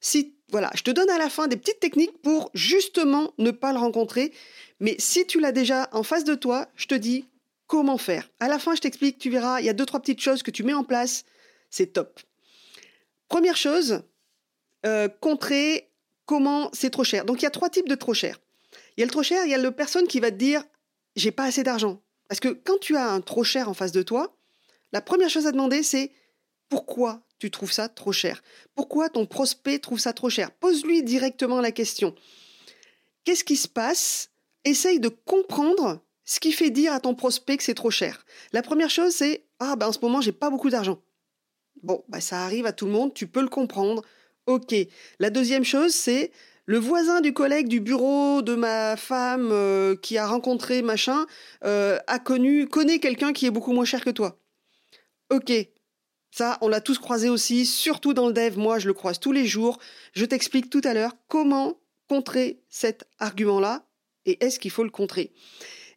Si 0.00 0.32
voilà, 0.50 0.70
je 0.74 0.82
te 0.82 0.90
donne 0.90 1.10
à 1.10 1.18
la 1.18 1.28
fin 1.28 1.46
des 1.46 1.58
petites 1.58 1.80
techniques 1.80 2.16
pour 2.22 2.50
justement 2.54 3.34
ne 3.36 3.50
pas 3.50 3.74
le 3.74 3.78
rencontrer. 3.78 4.32
Mais 4.80 4.96
si 4.98 5.26
tu 5.26 5.38
l'as 5.38 5.52
déjà 5.52 5.90
en 5.92 6.02
face 6.02 6.24
de 6.24 6.34
toi, 6.34 6.66
je 6.76 6.86
te 6.86 6.94
dis 6.94 7.26
comment 7.66 7.98
faire. 7.98 8.30
À 8.40 8.48
la 8.48 8.58
fin, 8.58 8.74
je 8.74 8.80
t'explique, 8.80 9.18
tu 9.18 9.28
verras, 9.28 9.60
il 9.60 9.66
y 9.66 9.68
a 9.68 9.74
deux, 9.74 9.84
trois 9.84 10.00
petites 10.00 10.22
choses 10.22 10.42
que 10.42 10.50
tu 10.50 10.62
mets 10.62 10.72
en 10.72 10.82
place. 10.82 11.24
C'est 11.68 11.92
top. 11.92 12.20
Première 13.28 13.58
chose, 13.58 14.02
euh, 14.86 15.08
contrer 15.20 15.90
comment 16.24 16.70
c'est 16.72 16.88
trop 16.88 17.04
cher. 17.04 17.26
Donc 17.26 17.42
il 17.42 17.44
y 17.44 17.48
a 17.48 17.50
trois 17.50 17.68
types 17.68 17.88
de 17.88 17.96
trop 17.96 18.14
cher. 18.14 18.40
Il 18.96 19.00
y 19.00 19.02
a 19.02 19.06
le 19.06 19.12
trop 19.12 19.22
cher, 19.22 19.44
il 19.44 19.50
y 19.50 19.54
a 19.54 19.58
le 19.58 19.72
personne 19.72 20.06
qui 20.06 20.20
va 20.20 20.30
te 20.30 20.36
dire 20.36 20.64
j'ai 21.16 21.32
pas 21.32 21.44
assez 21.44 21.62
d'argent. 21.62 22.00
Parce 22.30 22.38
que 22.38 22.50
quand 22.50 22.78
tu 22.78 22.96
as 22.96 23.10
un 23.10 23.20
trop 23.20 23.42
cher 23.42 23.68
en 23.68 23.74
face 23.74 23.90
de 23.90 24.02
toi, 24.02 24.36
la 24.92 25.00
première 25.00 25.28
chose 25.28 25.48
à 25.48 25.52
demander, 25.52 25.82
c'est 25.82 26.12
pourquoi 26.68 27.22
tu 27.40 27.50
trouves 27.50 27.72
ça 27.72 27.88
trop 27.88 28.12
cher? 28.12 28.40
Pourquoi 28.76 29.08
ton 29.08 29.26
prospect 29.26 29.80
trouve 29.80 29.98
ça 29.98 30.12
trop 30.12 30.30
cher? 30.30 30.52
Pose-lui 30.52 31.02
directement 31.02 31.60
la 31.60 31.72
question. 31.72 32.14
Qu'est-ce 33.24 33.42
qui 33.42 33.56
se 33.56 33.66
passe? 33.66 34.30
Essaye 34.64 35.00
de 35.00 35.08
comprendre 35.08 36.04
ce 36.24 36.38
qui 36.38 36.52
fait 36.52 36.70
dire 36.70 36.92
à 36.92 37.00
ton 37.00 37.16
prospect 37.16 37.56
que 37.56 37.64
c'est 37.64 37.74
trop 37.74 37.90
cher. 37.90 38.24
La 38.52 38.62
première 38.62 38.90
chose, 38.90 39.12
c'est 39.12 39.44
Ah, 39.58 39.74
ben 39.74 39.88
en 39.88 39.92
ce 39.92 39.98
moment, 39.98 40.20
j'ai 40.20 40.30
pas 40.30 40.50
beaucoup 40.50 40.70
d'argent. 40.70 41.02
Bon, 41.82 42.04
ben 42.08 42.20
ça 42.20 42.44
arrive 42.44 42.66
à 42.66 42.72
tout 42.72 42.86
le 42.86 42.92
monde, 42.92 43.12
tu 43.12 43.26
peux 43.26 43.42
le 43.42 43.48
comprendre. 43.48 44.02
Ok. 44.46 44.72
La 45.18 45.30
deuxième 45.30 45.64
chose, 45.64 45.92
c'est 45.92 46.30
le 46.70 46.78
voisin 46.78 47.20
du 47.20 47.32
collègue 47.32 47.66
du 47.66 47.80
bureau 47.80 48.42
de 48.42 48.54
ma 48.54 48.96
femme 48.96 49.48
euh, 49.50 49.96
qui 49.96 50.18
a 50.18 50.28
rencontré 50.28 50.82
machin 50.82 51.26
euh, 51.64 51.98
a 52.06 52.20
connu, 52.20 52.68
connaît 52.68 53.00
quelqu'un 53.00 53.32
qui 53.32 53.44
est 53.46 53.50
beaucoup 53.50 53.72
moins 53.72 53.84
cher 53.84 54.04
que 54.04 54.10
toi. 54.10 54.38
Ok, 55.30 55.52
ça, 56.30 56.58
on 56.60 56.68
l'a 56.68 56.80
tous 56.80 57.00
croisé 57.00 57.28
aussi, 57.28 57.66
surtout 57.66 58.14
dans 58.14 58.28
le 58.28 58.32
dev. 58.32 58.56
Moi, 58.56 58.78
je 58.78 58.86
le 58.86 58.94
croise 58.94 59.18
tous 59.18 59.32
les 59.32 59.46
jours. 59.46 59.80
Je 60.12 60.24
t'explique 60.24 60.70
tout 60.70 60.80
à 60.84 60.94
l'heure 60.94 61.16
comment 61.26 61.80
contrer 62.08 62.62
cet 62.68 63.02
argument-là 63.18 63.84
et 64.24 64.38
est-ce 64.44 64.60
qu'il 64.60 64.70
faut 64.70 64.84
le 64.84 64.90
contrer. 64.90 65.32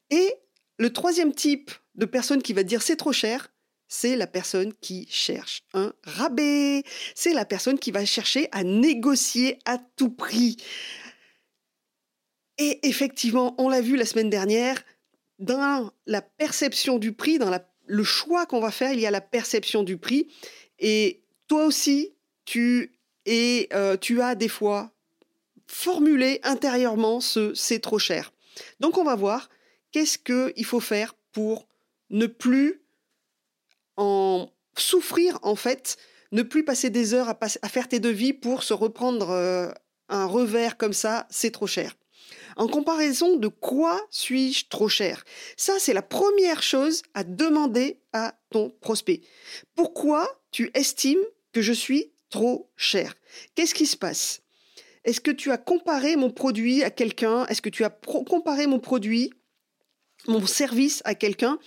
Et 0.10 0.34
le 0.80 0.92
troisième 0.92 1.36
type 1.36 1.70
de 1.94 2.08
personne 2.08 2.42
qui 2.42 2.54
va 2.54 2.64
dire 2.64 2.82
c'est 2.82 2.96
trop 2.96 3.14
cher, 3.14 3.53
c'est 3.94 4.16
la 4.16 4.26
personne 4.26 4.74
qui 4.82 5.08
cherche 5.12 5.62
un 5.76 5.94
rabais. 6.04 6.84
C'est 7.14 7.32
la 7.32 7.46
personne 7.46 7.78
qui 7.78 7.92
va 7.92 8.04
chercher 8.06 8.50
à 8.52 8.64
négocier 8.64 9.60
à 9.66 9.78
tout 9.78 10.10
prix. 10.10 10.58
Et 12.58 12.88
effectivement, 12.88 13.54
on 13.60 13.70
l'a 13.70 13.82
vu 13.82 13.96
la 13.96 14.08
semaine 14.08 14.32
dernière, 14.32 14.84
dans 15.38 15.92
la 16.08 16.24
perception 16.24 16.98
du 16.98 17.14
prix, 17.14 17.38
dans 17.38 17.56
le 17.86 18.04
choix 18.04 18.48
qu'on 18.48 18.60
va 18.60 18.72
faire, 18.72 18.94
il 18.94 19.00
y 19.00 19.06
a 19.06 19.12
la 19.12 19.22
perception 19.22 19.84
du 19.84 19.98
prix. 19.98 20.28
Et 20.80 21.22
toi 21.48 21.64
aussi, 21.64 22.16
tu, 22.46 22.98
et, 23.28 23.70
euh, 23.74 23.96
tu 23.96 24.22
as 24.24 24.34
des 24.34 24.50
fois 24.50 24.92
formulé 25.68 26.40
intérieurement 26.42 27.22
ce 27.22 27.54
c'est 27.54 27.80
trop 27.80 28.00
cher. 28.00 28.34
Donc 28.80 28.98
on 28.98 29.04
va 29.04 29.16
voir 29.16 29.50
qu'est-ce 29.92 30.18
qu'il 30.18 30.66
faut 30.66 30.80
faire 30.80 31.14
pour 31.32 31.68
ne 32.10 32.26
plus 32.26 32.83
en 33.98 34.50
souffrir 34.78 35.40
en 35.44 35.56
fait, 35.56 35.98
ne 36.32 36.42
plus 36.42 36.66
passer 36.66 36.90
des 36.90 37.14
heures 37.14 37.30
à, 37.30 37.70
faire 37.70 37.88
tes 37.88 38.00
devis 38.00 38.34
pour 38.34 38.64
se 38.64 38.74
reprendre 38.74 39.30
euh, 39.30 39.72
un 40.10 40.26
revers 40.26 40.78
comme 40.78 40.94
ça, 40.94 41.28
c'est 41.30 41.52
trop 41.52 41.68
cher. 41.68 41.96
En 42.56 42.68
comparaison 42.68 43.38
de 43.38 43.48
quoi 43.48 44.00
suis-je 44.10 44.66
trop 44.70 44.90
cher? 44.90 45.24
Ça, 45.58 45.74
c'est 45.80 45.94
la 45.94 46.02
première 46.02 46.62
chose 46.62 47.02
à 47.14 47.24
demander 47.24 48.00
à 48.14 48.36
ton 48.52 48.70
prospect. 48.82 49.22
Pourquoi 49.76 50.28
tu 50.52 50.70
estimes 50.74 51.24
que 51.52 51.62
je 51.62 51.74
suis 51.74 52.12
trop 52.30 52.70
cher? 52.76 53.16
Qu'est-ce 53.56 53.74
qui 53.74 53.86
se 53.86 53.98
passe? 53.98 54.42
Est-ce 55.04 55.20
que 55.20 55.32
tu 55.32 55.52
as 55.52 55.58
comparé 55.58 56.16
mon 56.16 56.30
produit 56.30 56.84
à 56.84 56.90
quelqu'un? 56.90 57.46
Est-ce 57.48 57.62
que 57.62 57.70
tu 57.70 57.84
as 57.84 57.90
comparé 57.90 58.68
mon 58.68 58.80
produit, 58.80 59.32
mon 60.28 60.46
service 60.46 61.02
à 61.06 61.16
quelqu'un? 61.16 61.60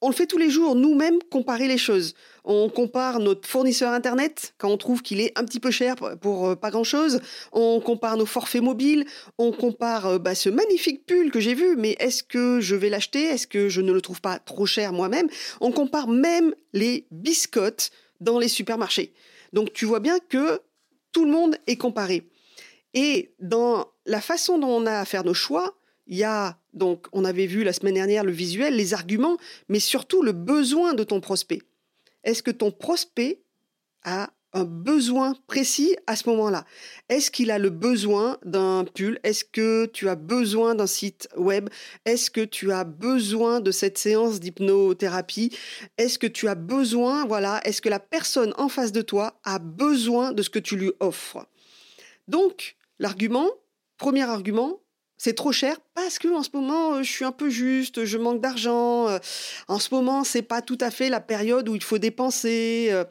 On 0.00 0.08
le 0.08 0.14
fait 0.14 0.26
tous 0.26 0.38
les 0.38 0.50
jours, 0.50 0.74
nous-mêmes, 0.74 1.18
comparer 1.30 1.66
les 1.66 1.78
choses. 1.78 2.14
On 2.44 2.68
compare 2.68 3.18
notre 3.18 3.48
fournisseur 3.48 3.92
Internet 3.92 4.54
quand 4.58 4.70
on 4.70 4.76
trouve 4.76 5.02
qu'il 5.02 5.20
est 5.20 5.36
un 5.36 5.44
petit 5.44 5.60
peu 5.60 5.70
cher 5.70 5.96
pour 6.20 6.48
euh, 6.48 6.56
pas 6.56 6.70
grand-chose. 6.70 7.20
On 7.52 7.80
compare 7.80 8.16
nos 8.16 8.26
forfaits 8.26 8.62
mobiles. 8.62 9.06
On 9.38 9.50
compare 9.50 10.06
euh, 10.06 10.18
bah, 10.18 10.34
ce 10.34 10.48
magnifique 10.48 11.04
pull 11.04 11.30
que 11.30 11.40
j'ai 11.40 11.54
vu, 11.54 11.76
mais 11.76 11.96
est-ce 11.98 12.22
que 12.22 12.60
je 12.60 12.76
vais 12.76 12.90
l'acheter? 12.90 13.24
Est-ce 13.24 13.46
que 13.46 13.68
je 13.68 13.80
ne 13.80 13.92
le 13.92 14.00
trouve 14.00 14.20
pas 14.20 14.38
trop 14.38 14.66
cher 14.66 14.92
moi-même? 14.92 15.28
On 15.60 15.72
compare 15.72 16.08
même 16.08 16.54
les 16.72 17.06
biscottes 17.10 17.90
dans 18.20 18.38
les 18.38 18.48
supermarchés. 18.48 19.12
Donc 19.52 19.72
tu 19.72 19.84
vois 19.84 20.00
bien 20.00 20.18
que 20.28 20.60
tout 21.12 21.24
le 21.24 21.30
monde 21.30 21.56
est 21.66 21.76
comparé. 21.76 22.28
Et 22.94 23.34
dans 23.40 23.88
la 24.06 24.20
façon 24.20 24.58
dont 24.58 24.68
on 24.68 24.86
a 24.86 25.00
à 25.00 25.04
faire 25.04 25.24
nos 25.24 25.34
choix, 25.34 25.74
il 26.06 26.16
y 26.16 26.24
a 26.24 26.57
donc, 26.74 27.06
on 27.12 27.24
avait 27.24 27.46
vu 27.46 27.64
la 27.64 27.72
semaine 27.72 27.94
dernière 27.94 28.24
le 28.24 28.32
visuel, 28.32 28.76
les 28.76 28.94
arguments, 28.94 29.38
mais 29.68 29.80
surtout 29.80 30.22
le 30.22 30.32
besoin 30.32 30.94
de 30.94 31.02
ton 31.04 31.20
prospect. 31.20 31.62
Est-ce 32.24 32.42
que 32.42 32.50
ton 32.50 32.70
prospect 32.70 33.40
a 34.04 34.30
un 34.52 34.64
besoin 34.64 35.34
précis 35.46 35.96
à 36.06 36.16
ce 36.16 36.28
moment-là? 36.28 36.64
Est-ce 37.08 37.30
qu'il 37.30 37.50
a 37.50 37.58
le 37.58 37.70
besoin 37.70 38.38
d'un 38.44 38.84
pull? 38.84 39.18
Est-ce 39.22 39.44
que 39.44 39.86
tu 39.86 40.08
as 40.08 40.14
besoin 40.14 40.74
d'un 40.74 40.86
site 40.86 41.28
web? 41.36 41.68
Est-ce 42.04 42.30
que 42.30 42.44
tu 42.44 42.72
as 42.72 42.84
besoin 42.84 43.60
de 43.60 43.70
cette 43.70 43.98
séance 43.98 44.40
d'hypnothérapie? 44.40 45.56
Est-ce 45.96 46.18
que 46.18 46.26
tu 46.26 46.48
as 46.48 46.54
besoin, 46.54 47.26
voilà, 47.26 47.60
est-ce 47.64 47.82
que 47.82 47.88
la 47.88 48.00
personne 48.00 48.54
en 48.56 48.68
face 48.68 48.92
de 48.92 49.02
toi 49.02 49.38
a 49.44 49.58
besoin 49.58 50.32
de 50.32 50.42
ce 50.42 50.50
que 50.50 50.58
tu 50.58 50.76
lui 50.76 50.92
offres? 51.00 51.46
Donc, 52.26 52.76
l'argument, 52.98 53.48
premier 53.96 54.22
argument, 54.22 54.80
c'est 55.18 55.34
trop 55.34 55.50
cher 55.50 55.76
parce 55.94 56.18
que 56.20 56.28
en 56.28 56.44
ce 56.44 56.50
moment 56.54 56.94
euh, 56.94 57.02
je 57.02 57.10
suis 57.10 57.24
un 57.24 57.32
peu 57.32 57.50
juste, 57.50 58.04
je 58.04 58.18
manque 58.18 58.40
d'argent. 58.40 59.08
Euh, 59.08 59.18
en 59.66 59.80
ce 59.80 59.92
moment, 59.92 60.24
c'est 60.24 60.42
pas 60.42 60.62
tout 60.62 60.78
à 60.80 60.90
fait 60.90 61.08
la 61.10 61.20
période 61.20 61.68
où 61.68 61.74
il 61.74 61.82
faut 61.82 61.98
dépenser. 61.98 62.88
Euh. 62.90 63.04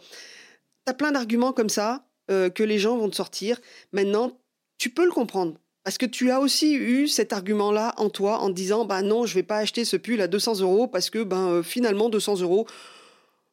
Tu 0.85 0.91
as 0.91 0.93
plein 0.93 1.11
d'arguments 1.11 1.51
comme 1.51 1.69
ça 1.69 2.03
que 2.29 2.63
les 2.63 2.77
gens 2.77 2.97
vont 2.97 3.09
te 3.09 3.15
sortir. 3.15 3.57
Maintenant, 3.93 4.37
tu 4.77 4.89
peux 4.89 5.05
le 5.05 5.11
comprendre 5.11 5.53
parce 5.85 5.97
que 5.97 6.05
tu 6.05 6.29
as 6.29 6.41
aussi 6.41 6.73
eu 6.73 7.07
cet 7.07 7.31
argument-là 7.31 7.93
en 7.95 8.09
toi 8.09 8.39
en 8.39 8.49
disant 8.49 8.83
bah 8.83 9.01
non, 9.01 9.25
je 9.25 9.33
vais 9.33 9.43
pas 9.43 9.59
acheter 9.59 9.85
ce 9.85 9.95
pull 9.95 10.19
à 10.19 10.27
200 10.27 10.59
euros 10.59 10.87
parce 10.87 11.09
que 11.09 11.23
ben 11.23 11.63
finalement 11.63 12.09
200 12.09 12.41
euros, 12.41 12.67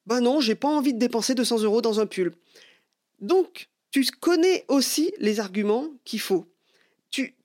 bah 0.07 0.21
non, 0.21 0.41
j'ai 0.41 0.57
pas 0.57 0.67
envie 0.67 0.93
de 0.93 0.99
dépenser 0.99 1.37
200 1.37 1.63
euros 1.63 1.83
dans 1.83 2.01
un 2.01 2.07
pull. 2.07 2.33
Donc 3.21 3.69
tu 3.93 4.05
connais 4.21 4.65
aussi 4.67 5.13
les 5.19 5.39
arguments 5.39 5.87
qu'il 6.05 6.21
faut. 6.21 6.47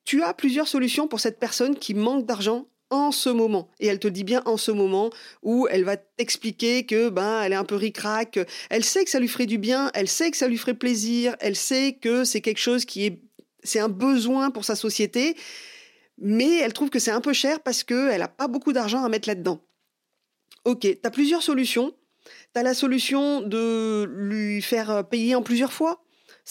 Tu, 0.09 0.23
as 0.23 0.33
plusieurs 0.33 0.67
solutions 0.67 1.07
pour 1.07 1.19
cette 1.19 1.39
personne 1.39 1.75
qui 1.75 1.93
manque 1.93 2.25
d'argent 2.25 2.65
en 2.89 3.11
ce 3.11 3.29
moment. 3.29 3.69
Et 3.79 3.85
elle 3.85 3.99
te 3.99 4.07
dit 4.07 4.23
bien 4.23 4.41
en 4.45 4.57
ce 4.57 4.71
moment 4.71 5.11
où 5.43 5.67
elle 5.69 5.83
va 5.83 5.97
t'expliquer 5.97 6.87
que 6.87 7.09
ben 7.09 7.43
elle 7.43 7.53
est 7.53 7.55
un 7.55 7.63
peu 7.63 7.75
ricrac. 7.75 8.39
Elle 8.71 8.83
sait 8.83 9.03
que 9.03 9.11
ça 9.11 9.19
lui 9.19 9.27
ferait 9.27 9.45
du 9.45 9.59
bien, 9.59 9.91
elle 9.93 10.07
sait 10.07 10.31
que 10.31 10.37
ça 10.37 10.47
lui 10.47 10.57
ferait 10.57 10.73
plaisir, 10.73 11.35
elle 11.41 11.55
sait 11.55 11.93
que 12.01 12.23
c'est 12.23 12.41
quelque 12.41 12.57
chose 12.57 12.85
qui 12.85 13.05
est 13.05 13.21
c'est 13.63 13.77
un 13.77 13.87
besoin 13.87 14.49
pour 14.49 14.65
sa 14.65 14.75
société, 14.75 15.35
mais 16.17 16.57
elle 16.57 16.73
trouve 16.73 16.89
que 16.89 16.97
c'est 16.97 17.11
un 17.11 17.21
peu 17.21 17.33
cher 17.33 17.59
parce 17.59 17.83
qu'elle 17.83 18.17
n'a 18.17 18.27
pas 18.27 18.47
beaucoup 18.47 18.73
d'argent 18.73 19.03
à 19.03 19.09
mettre 19.09 19.29
là-dedans. 19.29 19.61
Ok, 20.65 20.79
tu 20.79 20.97
as 21.03 21.11
plusieurs 21.11 21.43
solutions. 21.43 21.93
Tu 22.55 22.59
as 22.59 22.63
la 22.63 22.73
solution 22.73 23.41
de 23.41 24.09
lui 24.11 24.63
faire 24.63 25.07
payer 25.07 25.35
en 25.35 25.43
plusieurs 25.43 25.71
fois. 25.71 26.01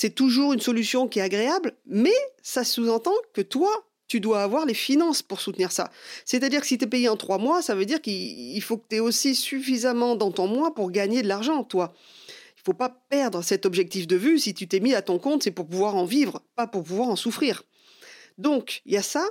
C'est 0.00 0.14
toujours 0.14 0.52
une 0.52 0.61
solution 0.61 1.09
qui 1.09 1.19
est 1.19 1.23
agréable, 1.23 1.75
mais 1.85 2.14
ça 2.40 2.62
sous-entend 2.62 3.17
que 3.33 3.40
toi, 3.40 3.69
tu 4.07 4.21
dois 4.21 4.45
avoir 4.45 4.64
les 4.64 4.73
finances 4.73 5.23
pour 5.23 5.40
soutenir 5.40 5.73
ça. 5.73 5.90
C'est-à-dire 6.25 6.61
que 6.61 6.69
si 6.69 6.78
tu 6.78 6.85
es 6.85 6.87
payé 6.87 7.09
en 7.09 7.17
trois 7.17 7.38
mois, 7.38 7.62
ça 7.62 7.75
veut 7.75 7.85
dire 7.85 8.00
qu'il 8.00 8.62
faut 8.62 8.76
que 8.76 8.87
tu 8.88 8.95
aies 8.95 9.00
aussi 9.00 9.35
suffisamment 9.35 10.14
dans 10.14 10.31
ton 10.31 10.47
mois 10.47 10.73
pour 10.73 10.93
gagner 10.93 11.23
de 11.23 11.26
l'argent, 11.26 11.64
toi. 11.64 11.95
Il 12.57 12.62
faut 12.64 12.75
pas 12.75 12.90
perdre 13.11 13.43
cet 13.43 13.67
objectif 13.67 14.07
de 14.07 14.14
vue. 14.14 14.38
Si 14.38 14.55
tu 14.55 14.69
t'es 14.69 14.78
mis 14.78 14.95
à 14.95 15.02
ton 15.02 15.19
compte, 15.19 15.43
c'est 15.43 15.50
pour 15.50 15.67
pouvoir 15.67 15.97
en 15.97 16.05
vivre, 16.05 16.45
pas 16.55 16.69
pour 16.69 16.85
pouvoir 16.85 17.09
en 17.09 17.17
souffrir. 17.17 17.64
Donc, 18.38 18.83
il 18.87 18.93
y 18.93 18.97
a 18.97 19.02
ça. 19.02 19.26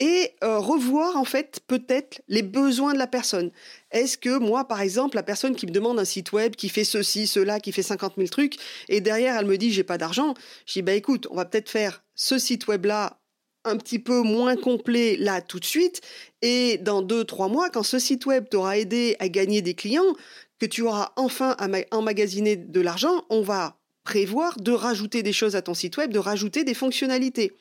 Et 0.00 0.32
euh, 0.42 0.58
revoir, 0.58 1.16
en 1.16 1.24
fait, 1.24 1.60
peut-être 1.66 2.20
les 2.26 2.42
besoins 2.42 2.94
de 2.94 2.98
la 2.98 3.06
personne. 3.06 3.52
Est-ce 3.92 4.18
que 4.18 4.38
moi, 4.38 4.66
par 4.66 4.80
exemple, 4.80 5.14
la 5.14 5.22
personne 5.22 5.54
qui 5.54 5.66
me 5.66 5.70
demande 5.70 6.00
un 6.00 6.04
site 6.04 6.32
web, 6.32 6.56
qui 6.56 6.68
fait 6.68 6.84
ceci, 6.84 7.28
cela, 7.28 7.60
qui 7.60 7.70
fait 7.70 7.82
50 7.82 8.14
000 8.16 8.28
trucs, 8.28 8.56
et 8.88 9.00
derrière, 9.00 9.38
elle 9.38 9.46
me 9.46 9.56
dit, 9.56 9.72
j'ai 9.72 9.84
pas 9.84 9.98
d'argent, 9.98 10.34
je 10.66 10.72
dis, 10.72 10.82
bah 10.82 10.94
écoute, 10.94 11.28
on 11.30 11.36
va 11.36 11.44
peut-être 11.44 11.70
faire 11.70 12.02
ce 12.16 12.38
site 12.38 12.66
web-là 12.66 13.20
un 13.64 13.76
petit 13.76 13.98
peu 13.98 14.20
moins 14.20 14.56
complet 14.56 15.16
là 15.16 15.40
tout 15.40 15.58
de 15.58 15.64
suite. 15.64 16.00
Et 16.42 16.78
dans 16.78 17.02
deux, 17.02 17.24
trois 17.24 17.48
mois, 17.48 17.70
quand 17.70 17.82
ce 17.82 17.98
site 17.98 18.26
web 18.26 18.48
t'aura 18.48 18.78
aidé 18.78 19.16
à 19.20 19.28
gagner 19.28 19.62
des 19.62 19.74
clients, 19.74 20.14
que 20.58 20.66
tu 20.66 20.82
auras 20.82 21.12
enfin 21.16 21.56
emmagasiné 21.90 22.56
de 22.56 22.80
l'argent, 22.80 23.24
on 23.30 23.42
va 23.42 23.78
prévoir 24.04 24.60
de 24.60 24.72
rajouter 24.72 25.22
des 25.22 25.32
choses 25.32 25.56
à 25.56 25.62
ton 25.62 25.74
site 25.74 25.96
web, 25.96 26.12
de 26.12 26.18
rajouter 26.18 26.64
des 26.64 26.74
fonctionnalités. 26.74 27.52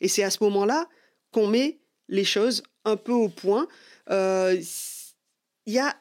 Et 0.00 0.08
c'est 0.08 0.22
à 0.22 0.30
ce 0.30 0.42
moment-là 0.44 0.88
qu'on 1.32 1.48
met 1.48 1.80
les 2.08 2.24
choses 2.24 2.62
un 2.84 2.96
peu 2.96 3.12
au 3.12 3.28
point. 3.28 3.66
Euh, 4.10 4.60
y 5.66 5.78
a, 5.78 5.96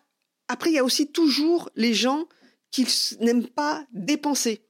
après, 0.48 0.70
il 0.70 0.76
y 0.76 0.80
a 0.80 0.84
aussi 0.84 1.08
toujours 1.08 1.70
les 1.76 1.94
gens 1.94 2.28
qui 2.70 2.86
n'aiment 3.20 3.48
pas 3.48 3.86
dépenser. 3.92 4.68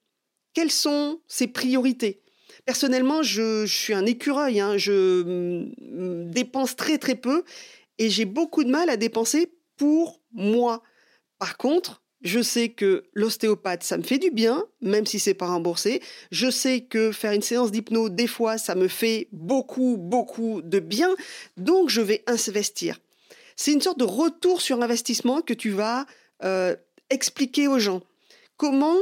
Quelles 0.53 0.72
sont 0.72 1.22
ses 1.27 1.48
priorités? 1.48 2.22
Personnellement, 2.65 3.24
je, 3.24 3.65
suis 3.65 3.94
un 3.94 4.06
écureuil. 4.06 4.60
Hein. 4.60 4.77
Je 4.77 5.65
dépense 6.30 6.75
très 6.75 6.98
très 6.98 7.15
peu 7.15 7.44
et 7.98 8.10
j'ai 8.10 8.25
beaucoup 8.25 8.63
de 8.63 8.70
mal 8.70 8.89
à 8.89 8.98
dépenser 8.98 9.53
pour 9.77 10.22
moi. 10.32 10.84
Par 11.39 11.58
contre, 11.58 12.00
je 12.22 12.42
sais 12.42 12.70
que 12.70 13.04
l'ostéopathe, 13.13 13.84
ça 13.84 13.98
me 13.98 14.04
fait 14.04 14.20
du 14.20 14.32
bien, 14.32 14.63
même 14.82 15.06
si 15.06 15.20
c'est 15.20 15.34
pas 15.34 15.48
remboursé. 15.48 16.01
Je 16.32 16.50
sais 16.51 16.82
que 16.82 17.12
faire 17.12 17.32
une 17.32 17.42
séance 17.42 17.72
d'hypno, 17.72 18.10
des 18.10 18.28
fois, 18.28 18.58
ça 18.58 18.75
me 18.75 18.88
fait 18.88 19.28
beaucoup, 19.32 19.98
beaucoup 19.98 20.62
de 20.62 20.80
bien. 20.80 21.10
Donc, 21.58 21.90
je 21.90 22.01
vais 22.01 22.24
investir. 22.28 23.00
C'est 23.56 23.74
une 23.74 23.82
sorte 23.82 24.00
de 24.00 24.06
retour 24.06 24.62
sur 24.62 24.82
investissement 24.82 25.42
que 25.42 25.54
tu 25.54 25.72
vas 25.72 26.06
euh, 26.44 26.75
expliquer 27.10 27.68
aux 27.68 27.80
gens. 27.80 28.01
Comment 28.58 28.98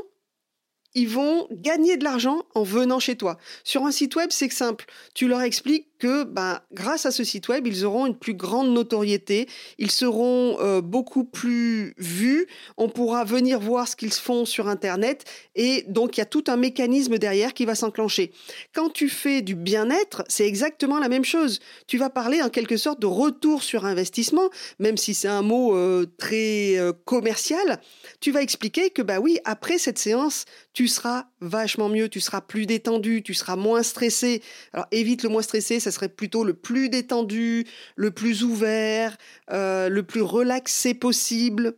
ils 0.95 1.07
vont 1.07 1.47
gagner 1.51 1.97
de 1.97 2.03
l'argent 2.03 2.43
en 2.55 2.63
venant 2.63 2.99
chez 2.99 3.15
toi. 3.15 3.37
Sur 3.63 3.85
un 3.85 3.91
site 3.91 4.15
web, 4.15 4.29
c'est 4.31 4.49
simple. 4.49 4.85
Tu 5.13 5.27
leur 5.27 5.41
expliques 5.41 5.87
que 5.99 6.23
ben, 6.23 6.61
grâce 6.73 7.05
à 7.05 7.11
ce 7.11 7.23
site 7.23 7.49
web, 7.49 7.67
ils 7.67 7.85
auront 7.85 8.05
une 8.05 8.17
plus 8.17 8.33
grande 8.33 8.73
notoriété, 8.73 9.47
ils 9.77 9.91
seront 9.91 10.57
euh, 10.61 10.81
beaucoup 10.81 11.25
plus 11.25 11.93
vus, 11.97 12.47
on 12.77 12.89
pourra 12.89 13.25
venir 13.25 13.59
voir 13.59 13.87
ce 13.87 13.95
qu'ils 13.95 14.13
font 14.13 14.45
sur 14.45 14.67
Internet 14.67 15.25
et 15.55 15.83
donc 15.87 16.17
il 16.17 16.21
y 16.21 16.23
a 16.23 16.25
tout 16.25 16.45
un 16.47 16.55
mécanisme 16.55 17.17
derrière 17.17 17.53
qui 17.53 17.65
va 17.65 17.75
s'enclencher. 17.75 18.31
Quand 18.73 18.89
tu 18.89 19.09
fais 19.09 19.41
du 19.41 19.55
bien-être, 19.55 20.23
c'est 20.27 20.47
exactement 20.47 20.99
la 20.99 21.09
même 21.09 21.25
chose. 21.25 21.59
Tu 21.87 21.97
vas 21.97 22.09
parler 22.09 22.41
en 22.41 22.49
quelque 22.49 22.77
sorte 22.77 23.01
de 23.01 23.05
retour 23.05 23.61
sur 23.61 23.85
investissement, 23.85 24.49
même 24.79 24.97
si 24.97 25.13
c'est 25.13 25.27
un 25.27 25.41
mot 25.41 25.75
euh, 25.75 26.05
très 26.17 26.77
euh, 26.77 26.93
commercial. 27.05 27.81
Tu 28.21 28.31
vas 28.31 28.41
expliquer 28.41 28.89
que 28.89 29.01
bah 29.01 29.19
oui, 29.19 29.39
après 29.43 29.77
cette 29.77 29.99
séance, 29.99 30.45
tu 30.73 30.87
seras 30.87 31.25
vachement 31.41 31.89
mieux, 31.89 32.07
tu 32.07 32.21
seras 32.21 32.41
plus 32.41 32.65
détendu, 32.65 33.21
tu 33.21 33.33
seras 33.33 33.55
moins 33.55 33.83
stressé. 33.83 34.41
Alors 34.71 34.87
évite 34.91 35.23
le 35.23 35.29
moins 35.29 35.41
stressé, 35.41 35.79
ça 35.79 35.88
serait 35.91 36.09
plutôt 36.09 36.43
le 36.43 36.53
plus 36.53 36.89
détendu, 36.89 37.65
le 37.95 38.11
plus 38.11 38.43
ouvert, 38.43 39.17
euh, 39.51 39.89
le 39.89 40.03
plus 40.03 40.21
relaxé 40.21 40.93
possible. 40.93 41.75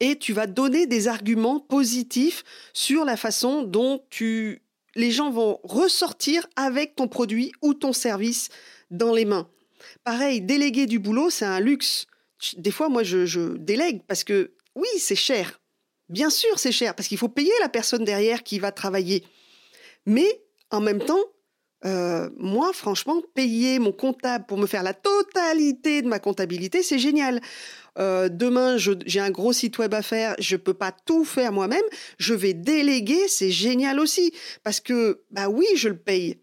Et 0.00 0.18
tu 0.18 0.32
vas 0.32 0.46
donner 0.46 0.86
des 0.86 1.08
arguments 1.08 1.60
positifs 1.60 2.42
sur 2.72 3.04
la 3.04 3.16
façon 3.16 3.62
dont 3.62 4.04
tu, 4.10 4.62
les 4.94 5.10
gens 5.10 5.30
vont 5.30 5.60
ressortir 5.62 6.46
avec 6.56 6.96
ton 6.96 7.08
produit 7.08 7.52
ou 7.62 7.74
ton 7.74 7.92
service 7.92 8.48
dans 8.90 9.12
les 9.12 9.24
mains. 9.24 9.48
Pareil, 10.04 10.40
déléguer 10.40 10.86
du 10.86 10.98
boulot, 10.98 11.30
c'est 11.30 11.44
un 11.44 11.60
luxe. 11.60 12.06
Des 12.56 12.70
fois, 12.70 12.88
moi, 12.88 13.02
je, 13.02 13.26
je 13.26 13.56
délègue 13.56 14.02
parce 14.06 14.24
que 14.24 14.52
oui, 14.74 14.88
c'est 14.98 15.16
cher. 15.16 15.60
Bien 16.08 16.30
sûr, 16.30 16.58
c'est 16.58 16.72
cher 16.72 16.94
parce 16.94 17.08
qu'il 17.08 17.18
faut 17.18 17.28
payer 17.28 17.52
la 17.60 17.68
personne 17.68 18.04
derrière 18.04 18.42
qui 18.42 18.58
va 18.58 18.72
travailler. 18.72 19.24
Mais 20.06 20.42
en 20.70 20.80
même 20.80 21.02
temps, 21.02 21.22
euh, 21.84 22.30
moi, 22.36 22.72
franchement, 22.72 23.22
payer 23.34 23.78
mon 23.78 23.92
comptable 23.92 24.46
pour 24.46 24.58
me 24.58 24.66
faire 24.66 24.82
la 24.82 24.94
totalité 24.94 26.02
de 26.02 26.08
ma 26.08 26.18
comptabilité, 26.18 26.82
c'est 26.82 26.98
génial. 26.98 27.40
Euh, 27.98 28.28
demain, 28.28 28.76
j'ai 28.78 29.20
un 29.20 29.30
gros 29.30 29.52
site 29.52 29.78
web 29.78 29.92
à 29.92 30.02
faire, 30.02 30.34
je 30.38 30.56
peux 30.56 30.74
pas 30.74 30.92
tout 30.92 31.24
faire 31.24 31.52
moi-même, 31.52 31.82
je 32.18 32.34
vais 32.34 32.54
déléguer, 32.54 33.28
c'est 33.28 33.50
génial 33.50 34.00
aussi. 34.00 34.32
Parce 34.62 34.80
que, 34.80 35.22
bah 35.30 35.48
oui, 35.48 35.66
je 35.76 35.88
le 35.88 35.96
paye, 35.96 36.38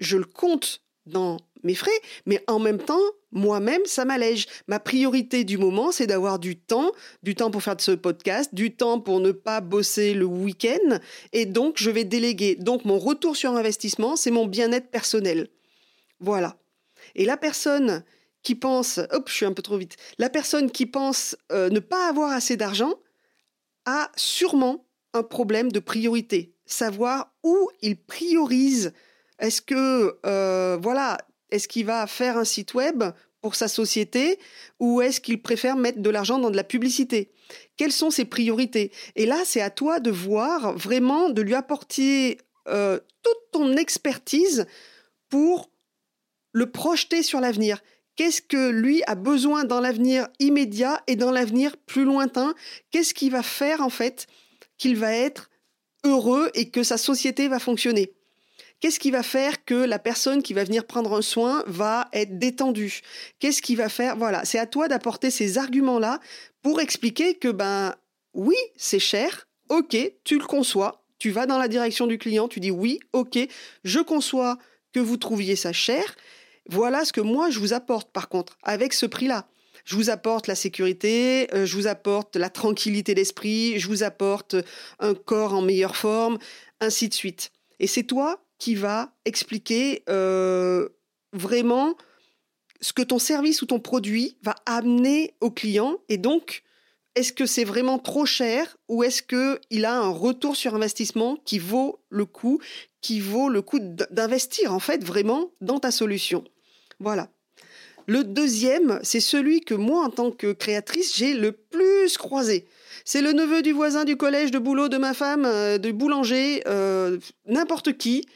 je 0.00 0.16
le 0.16 0.24
compte 0.24 0.82
dans 1.06 1.38
mes 1.62 1.74
frais, 1.74 1.90
mais 2.26 2.42
en 2.46 2.58
même 2.58 2.78
temps, 2.78 3.00
moi-même, 3.32 3.80
ça 3.86 4.04
m'allège. 4.04 4.46
Ma 4.68 4.78
priorité 4.78 5.44
du 5.44 5.58
moment, 5.58 5.90
c'est 5.90 6.06
d'avoir 6.06 6.38
du 6.38 6.56
temps, 6.56 6.92
du 7.22 7.34
temps 7.34 7.50
pour 7.50 7.62
faire 7.62 7.76
ce 7.78 7.92
podcast, 7.92 8.54
du 8.54 8.76
temps 8.76 9.00
pour 9.00 9.20
ne 9.20 9.32
pas 9.32 9.60
bosser 9.60 10.14
le 10.14 10.26
week-end, 10.26 10.98
et 11.32 11.46
donc 11.46 11.76
je 11.78 11.90
vais 11.90 12.04
déléguer. 12.04 12.56
Donc 12.56 12.84
mon 12.84 12.98
retour 12.98 13.36
sur 13.36 13.56
investissement, 13.56 14.16
c'est 14.16 14.30
mon 14.30 14.46
bien-être 14.46 14.90
personnel. 14.90 15.48
Voilà. 16.20 16.56
Et 17.14 17.24
la 17.24 17.36
personne 17.36 18.04
qui 18.42 18.54
pense, 18.54 18.98
hop, 19.10 19.28
je 19.28 19.34
suis 19.34 19.46
un 19.46 19.52
peu 19.52 19.62
trop 19.62 19.78
vite, 19.78 19.96
la 20.18 20.28
personne 20.28 20.70
qui 20.70 20.86
pense 20.86 21.36
euh, 21.50 21.70
ne 21.70 21.80
pas 21.80 22.08
avoir 22.08 22.32
assez 22.32 22.56
d'argent 22.56 22.94
a 23.84 24.10
sûrement 24.16 24.86
un 25.14 25.22
problème 25.22 25.70
de 25.70 25.80
priorité, 25.80 26.54
savoir 26.66 27.34
où 27.42 27.70
il 27.80 27.96
priorise. 27.96 28.92
Est-ce 29.38 29.60
que, 29.60 30.18
euh, 30.24 30.78
voilà, 30.80 31.18
est-ce 31.52 31.68
qu'il 31.68 31.86
va 31.86 32.06
faire 32.06 32.38
un 32.38 32.44
site 32.44 32.74
web 32.74 33.04
pour 33.42 33.54
sa 33.54 33.68
société 33.68 34.38
ou 34.80 35.02
est-ce 35.02 35.20
qu'il 35.20 35.42
préfère 35.42 35.76
mettre 35.76 36.00
de 36.00 36.10
l'argent 36.10 36.38
dans 36.38 36.50
de 36.50 36.56
la 36.56 36.64
publicité? 36.64 37.30
Quelles 37.76 37.92
sont 37.92 38.10
ses 38.10 38.24
priorités? 38.24 38.90
Et 39.16 39.26
là, 39.26 39.42
c'est 39.44 39.60
à 39.60 39.70
toi 39.70 40.00
de 40.00 40.10
voir 40.10 40.76
vraiment, 40.76 41.28
de 41.28 41.42
lui 41.42 41.54
apporter 41.54 42.38
euh, 42.68 42.98
toute 43.22 43.50
ton 43.52 43.76
expertise 43.76 44.66
pour 45.28 45.70
le 46.52 46.70
projeter 46.70 47.22
sur 47.22 47.40
l'avenir. 47.40 47.82
Qu'est-ce 48.16 48.42
que 48.42 48.70
lui 48.70 49.02
a 49.06 49.14
besoin 49.14 49.64
dans 49.64 49.80
l'avenir 49.80 50.28
immédiat 50.38 51.02
et 51.06 51.16
dans 51.16 51.30
l'avenir 51.30 51.76
plus 51.76 52.04
lointain? 52.04 52.54
Qu'est-ce 52.90 53.14
qui 53.14 53.28
va 53.28 53.42
faire 53.42 53.82
en 53.82 53.90
fait 53.90 54.26
qu'il 54.78 54.96
va 54.96 55.12
être 55.12 55.50
heureux 56.04 56.50
et 56.54 56.70
que 56.70 56.82
sa 56.82 56.96
société 56.96 57.48
va 57.48 57.58
fonctionner? 57.58 58.14
Qu'est-ce 58.82 58.98
qui 58.98 59.12
va 59.12 59.22
faire 59.22 59.64
que 59.64 59.76
la 59.76 60.00
personne 60.00 60.42
qui 60.42 60.54
va 60.54 60.64
venir 60.64 60.88
prendre 60.88 61.16
un 61.16 61.22
soin 61.22 61.62
va 61.68 62.08
être 62.12 62.40
détendue? 62.40 63.02
Qu'est-ce 63.38 63.62
qui 63.62 63.76
va 63.76 63.88
faire? 63.88 64.16
Voilà, 64.16 64.44
c'est 64.44 64.58
à 64.58 64.66
toi 64.66 64.88
d'apporter 64.88 65.30
ces 65.30 65.56
arguments-là 65.56 66.18
pour 66.62 66.80
expliquer 66.80 67.36
que 67.36 67.46
ben 67.46 67.94
oui, 68.34 68.56
c'est 68.76 68.98
cher. 68.98 69.46
OK, 69.68 69.96
tu 70.24 70.36
le 70.36 70.44
conçois. 70.44 71.04
Tu 71.20 71.30
vas 71.30 71.46
dans 71.46 71.58
la 71.58 71.68
direction 71.68 72.08
du 72.08 72.18
client, 72.18 72.48
tu 72.48 72.58
dis 72.58 72.72
oui, 72.72 72.98
OK, 73.12 73.38
je 73.84 74.00
conçois 74.00 74.58
que 74.92 74.98
vous 74.98 75.16
trouviez 75.16 75.54
ça 75.54 75.72
cher. 75.72 76.16
Voilà 76.68 77.04
ce 77.04 77.12
que 77.12 77.20
moi 77.20 77.50
je 77.50 77.60
vous 77.60 77.74
apporte 77.74 78.10
par 78.10 78.28
contre 78.28 78.58
avec 78.64 78.94
ce 78.94 79.06
prix-là. 79.06 79.46
Je 79.84 79.94
vous 79.94 80.10
apporte 80.10 80.48
la 80.48 80.56
sécurité, 80.56 81.46
euh, 81.54 81.66
je 81.66 81.76
vous 81.76 81.86
apporte 81.86 82.34
la 82.34 82.50
tranquillité 82.50 83.14
d'esprit, 83.14 83.78
je 83.78 83.86
vous 83.86 84.02
apporte 84.02 84.56
un 84.98 85.14
corps 85.14 85.54
en 85.54 85.62
meilleure 85.62 85.96
forme, 85.96 86.38
ainsi 86.80 87.08
de 87.08 87.14
suite. 87.14 87.52
Et 87.78 87.86
c'est 87.86 88.02
toi 88.02 88.42
qui 88.62 88.76
va 88.76 89.10
expliquer 89.24 90.04
euh, 90.08 90.88
vraiment 91.32 91.96
ce 92.80 92.92
que 92.92 93.02
ton 93.02 93.18
service 93.18 93.60
ou 93.60 93.66
ton 93.66 93.80
produit 93.80 94.36
va 94.44 94.54
amener 94.66 95.34
au 95.40 95.50
client 95.50 95.98
et 96.08 96.16
donc 96.16 96.62
est-ce 97.16 97.32
que 97.32 97.44
c'est 97.44 97.64
vraiment 97.64 97.98
trop 97.98 98.24
cher 98.24 98.76
ou 98.88 99.02
est-ce 99.02 99.20
qu'il 99.24 99.84
a 99.84 99.98
un 99.98 100.10
retour 100.10 100.54
sur 100.54 100.76
investissement 100.76 101.38
qui 101.44 101.58
vaut 101.58 101.98
le 102.08 102.24
coup, 102.24 102.60
qui 103.00 103.18
vaut 103.18 103.48
le 103.48 103.62
coup 103.62 103.80
d'investir 103.80 104.72
en 104.72 104.78
fait 104.78 105.02
vraiment 105.02 105.50
dans 105.60 105.80
ta 105.80 105.90
solution? 105.90 106.44
Voilà. 107.00 107.30
Le 108.06 108.22
deuxième, 108.22 109.00
c'est 109.02 109.20
celui 109.20 109.60
que 109.60 109.74
moi, 109.74 110.04
en 110.04 110.10
tant 110.10 110.30
que 110.30 110.52
créatrice, 110.52 111.16
j'ai 111.16 111.34
le 111.34 111.50
plus 111.50 112.16
croisé. 112.16 112.66
C'est 113.04 113.22
le 113.22 113.32
neveu 113.32 113.62
du 113.62 113.72
voisin 113.72 114.04
du 114.04 114.16
collège 114.16 114.52
de 114.52 114.58
boulot 114.58 114.88
de 114.88 114.98
ma 114.98 115.14
femme, 115.14 115.44
euh, 115.46 115.78
de 115.78 115.90
boulanger, 115.90 116.62
euh, 116.66 117.18
n'importe 117.46 117.96
qui, 117.96 118.26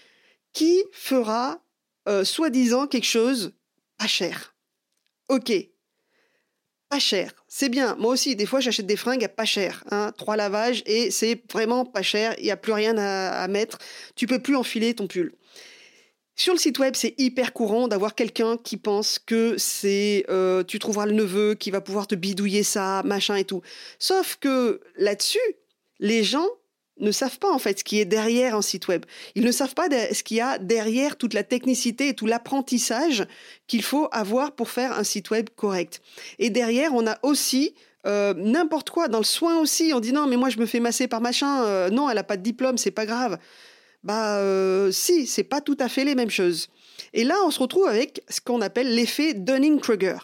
qui 0.57 0.83
fera 0.91 1.61
euh, 2.09 2.25
soi-disant 2.25 2.87
quelque 2.87 3.07
chose 3.07 3.53
pas 3.99 4.07
cher. 4.07 4.57
Ok, 5.29 5.53
pas 6.89 6.99
cher, 6.99 7.35
c'est 7.47 7.69
bien. 7.69 7.95
Moi 7.97 8.13
aussi, 8.13 8.37
des 8.37 8.47
fois, 8.47 8.61
j'achète 8.61 8.87
des 8.87 8.97
fringues 8.97 9.23
à 9.23 9.29
pas 9.29 9.45
cher. 9.45 9.85
Hein, 9.91 10.13
trois 10.17 10.35
lavages 10.35 10.83
et 10.87 11.11
c'est 11.11 11.43
vraiment 11.53 11.85
pas 11.85 12.01
cher. 12.01 12.35
Il 12.39 12.45
n'y 12.45 12.51
a 12.51 12.57
plus 12.57 12.73
rien 12.73 12.97
à, 12.97 13.47
mettre. 13.49 13.79
Tu 14.15 14.27
peux 14.27 14.39
plus 14.39 14.57
enfiler 14.57 14.95
ton 14.95 15.07
pull. 15.07 15.35
Sur 16.37 16.55
le 16.55 16.59
site 16.59 16.79
web, 16.79 16.95
c'est 16.97 17.15
hyper 17.19 17.53
courant 17.53 17.87
d'avoir 17.87 18.15
quelqu'un 18.15 18.57
qui 18.57 18.79
pense 18.79 19.19
que 19.19 19.59
c'est 19.59 20.25
euh, 20.31 20.65
tu 20.65 20.79
trouveras 20.79 21.05
le 21.05 21.13
neveu 21.13 21.55
qui 21.55 21.71
va 21.71 21.83
pouvoir 21.83 22.07
te 22.07 22.15
bidouiller 22.15 22.63
ça, 22.63 23.03
machin 23.05 23.37
et 23.37 23.45
tout. 23.45 23.61
Sauf 23.99 24.37
que 24.41 24.81
là-dessus, 24.97 25.39
les 25.99 26.25
gens 26.25 26.49
ne 26.99 27.11
savent 27.11 27.39
pas 27.39 27.51
en 27.51 27.59
fait 27.59 27.81
ce 27.81 27.85
qui 27.85 28.01
est 28.01 28.05
derrière 28.05 28.57
un 28.57 28.63
site 28.63 28.89
web. 28.89 29.05
Ils 29.35 29.45
ne 29.45 29.53
savent 29.53 29.75
pas 29.75 29.89
ce 29.91 30.23
qu'il 30.23 30.39
y 30.39 30.41
a 30.41 30.59
derrière 30.59 31.17
toute 31.17 31.35
la 31.35 31.43
technicité 31.43 32.09
et 32.09 32.15
tout 32.15 32.27
l'apprentissage 32.27 33.27
qu'il 33.67 33.83
faut 33.83 34.09
avoir 34.13 34.53
pour 34.53 34.71
faire 34.71 34.99
un 34.99 35.05
site 35.05 35.31
web 35.31 35.49
correct. 35.57 36.01
Et 36.39 36.51
derrière, 36.51 36.95
on 36.95 37.07
a 37.07 37.19
aussi 37.23 37.75
euh, 38.07 38.35
n'importe 38.37 38.91
quoi 38.91 39.09
dans 39.09 39.19
le 39.19 39.25
soin 39.25 39.59
aussi. 39.59 39.93
On 39.95 40.01
dit 40.01 40.13
non, 40.13 40.27
mais 40.27 40.37
moi 40.37 40.49
je 40.49 40.59
me 40.59 40.67
fais 40.67 40.81
masser 40.81 41.09
par 41.09 41.21
machin. 41.21 41.65
Euh, 41.65 41.91
non, 41.91 42.09
elle 42.09 42.19
a 42.19 42.25
pas 42.25 42.37
de 42.37 42.43
diplôme, 42.43 42.79
c'est 42.79 42.91
pas 42.91 43.07
grave. 43.07 43.39
Bah 44.05 44.39
euh, 44.39 44.93
si, 44.93 45.27
c'est 45.27 45.45
pas 45.45 45.61
tout 45.61 45.77
à 45.81 45.89
fait 45.89 46.05
les 46.05 46.15
mêmes 46.15 46.31
choses. 46.31 46.69
Et 47.13 47.25
là, 47.25 47.35
on 47.45 47.51
se 47.51 47.59
retrouve 47.59 47.87
avec 47.87 48.23
ce 48.29 48.41
qu'on 48.41 48.61
appelle 48.61 48.95
l'effet 48.95 49.35
Dunning-Kruger. 49.35 50.17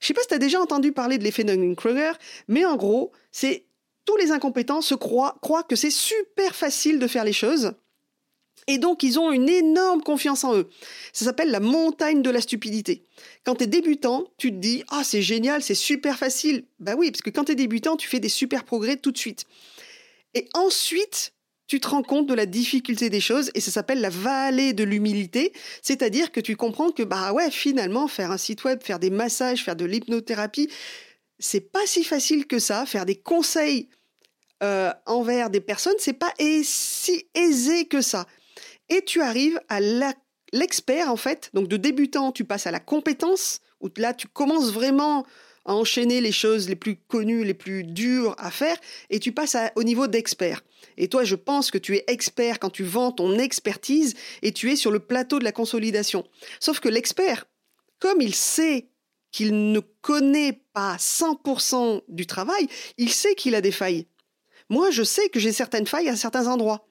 Je 0.00 0.06
sais 0.06 0.14
pas 0.14 0.22
si 0.22 0.28
tu 0.28 0.34
as 0.34 0.38
déjà 0.38 0.60
entendu 0.60 0.92
parler 0.92 1.18
de 1.18 1.24
l'effet 1.24 1.44
Dunning-Kruger, 1.44 2.12
mais 2.48 2.64
en 2.64 2.76
gros, 2.76 3.12
c'est 3.30 3.64
tous 4.08 4.16
les 4.16 4.30
incompétents 4.30 4.80
se 4.80 4.94
croient, 4.94 5.38
que 5.68 5.76
c'est 5.76 5.90
super 5.90 6.54
facile 6.54 6.98
de 6.98 7.06
faire 7.06 7.24
les 7.24 7.34
choses. 7.34 7.72
Et 8.66 8.78
donc, 8.78 9.02
ils 9.02 9.18
ont 9.18 9.30
une 9.30 9.50
énorme 9.50 10.02
confiance 10.02 10.44
en 10.44 10.56
eux. 10.56 10.70
Ça 11.12 11.26
s'appelle 11.26 11.50
la 11.50 11.60
montagne 11.60 12.22
de 12.22 12.30
la 12.30 12.40
stupidité. 12.40 13.04
Quand 13.44 13.56
tu 13.56 13.64
es 13.64 13.66
débutant, 13.66 14.24
tu 14.38 14.50
te 14.50 14.56
dis 14.56 14.82
Ah, 14.88 15.04
c'est 15.04 15.20
génial, 15.20 15.62
c'est 15.62 15.74
super 15.74 16.16
facile. 16.16 16.64
Bah 16.80 16.94
oui, 16.96 17.10
parce 17.10 17.20
que 17.20 17.28
quand 17.28 17.44
tu 17.44 17.52
es 17.52 17.54
débutant, 17.54 17.98
tu 17.98 18.08
fais 18.08 18.18
des 18.18 18.30
super 18.30 18.64
progrès 18.64 18.96
tout 18.96 19.12
de 19.12 19.18
suite. 19.18 19.44
Et 20.32 20.48
ensuite, 20.54 21.34
tu 21.66 21.78
te 21.78 21.88
rends 21.88 22.02
compte 22.02 22.26
de 22.26 22.34
la 22.34 22.46
difficulté 22.46 23.10
des 23.10 23.20
choses 23.20 23.50
et 23.54 23.60
ça 23.60 23.70
s'appelle 23.70 24.00
la 24.00 24.08
vallée 24.08 24.72
de 24.72 24.84
l'humilité, 24.84 25.52
c'est-à-dire 25.82 26.32
que 26.32 26.40
tu 26.40 26.56
comprends 26.56 26.92
que 26.92 27.02
bah 27.02 27.34
ouais, 27.34 27.50
finalement 27.50 28.08
faire 28.08 28.30
un 28.30 28.38
site 28.38 28.64
web, 28.64 28.82
faire 28.82 29.00
des 29.00 29.10
massages, 29.10 29.64
faire 29.64 29.76
de 29.76 29.84
l'hypnothérapie, 29.84 30.70
c'est 31.38 31.60
pas 31.60 31.86
si 31.86 32.04
facile 32.04 32.46
que 32.46 32.58
ça, 32.58 32.86
faire 32.86 33.06
des 33.06 33.16
conseils 33.16 33.88
euh, 34.62 34.92
envers 35.06 35.50
des 35.50 35.60
personnes, 35.60 35.94
c'est 35.98 36.12
pas 36.12 36.32
si 36.62 37.26
aisé 37.34 37.86
que 37.86 38.00
ça. 38.00 38.26
Et 38.88 39.04
tu 39.04 39.20
arrives 39.20 39.60
à 39.68 39.80
l'expert 40.52 41.10
en 41.10 41.16
fait, 41.16 41.50
donc 41.52 41.68
de 41.68 41.76
débutant, 41.76 42.32
tu 42.32 42.44
passes 42.44 42.66
à 42.66 42.70
la 42.70 42.80
compétence 42.80 43.60
où 43.80 43.88
là 43.96 44.14
tu 44.14 44.26
commences 44.26 44.72
vraiment 44.72 45.26
à 45.64 45.74
enchaîner 45.74 46.20
les 46.20 46.32
choses 46.32 46.68
les 46.68 46.76
plus 46.76 46.96
connues, 46.96 47.44
les 47.44 47.54
plus 47.54 47.84
dures 47.84 48.34
à 48.38 48.50
faire, 48.50 48.76
et 49.10 49.20
tu 49.20 49.32
passes 49.32 49.56
au 49.76 49.84
niveau 49.84 50.06
d'expert. 50.06 50.62
Et 50.96 51.08
toi, 51.08 51.24
je 51.24 51.34
pense 51.34 51.70
que 51.70 51.78
tu 51.78 51.94
es 51.94 52.04
expert 52.08 52.58
quand 52.58 52.70
tu 52.70 52.84
vends 52.84 53.12
ton 53.12 53.38
expertise 53.38 54.14
et 54.42 54.52
tu 54.52 54.72
es 54.72 54.76
sur 54.76 54.90
le 54.90 54.98
plateau 54.98 55.38
de 55.38 55.44
la 55.44 55.52
consolidation. 55.52 56.26
Sauf 56.58 56.80
que 56.80 56.88
l'expert, 56.88 57.44
comme 58.00 58.22
il 58.22 58.34
sait 58.34 58.88
qu'il 59.30 59.72
ne 59.72 59.80
connaît 60.00 60.62
pas 60.72 60.96
100% 60.96 62.02
du 62.08 62.26
travail, 62.26 62.66
il 62.96 63.10
sait 63.10 63.34
qu'il 63.34 63.54
a 63.54 63.60
des 63.60 63.72
failles. 63.72 64.06
Moi, 64.68 64.90
je 64.90 65.02
sais 65.02 65.28
que 65.28 65.40
j'ai 65.40 65.52
certaines 65.52 65.86
failles 65.86 66.08
à 66.08 66.16
certains 66.16 66.46
endroits. 66.46 66.86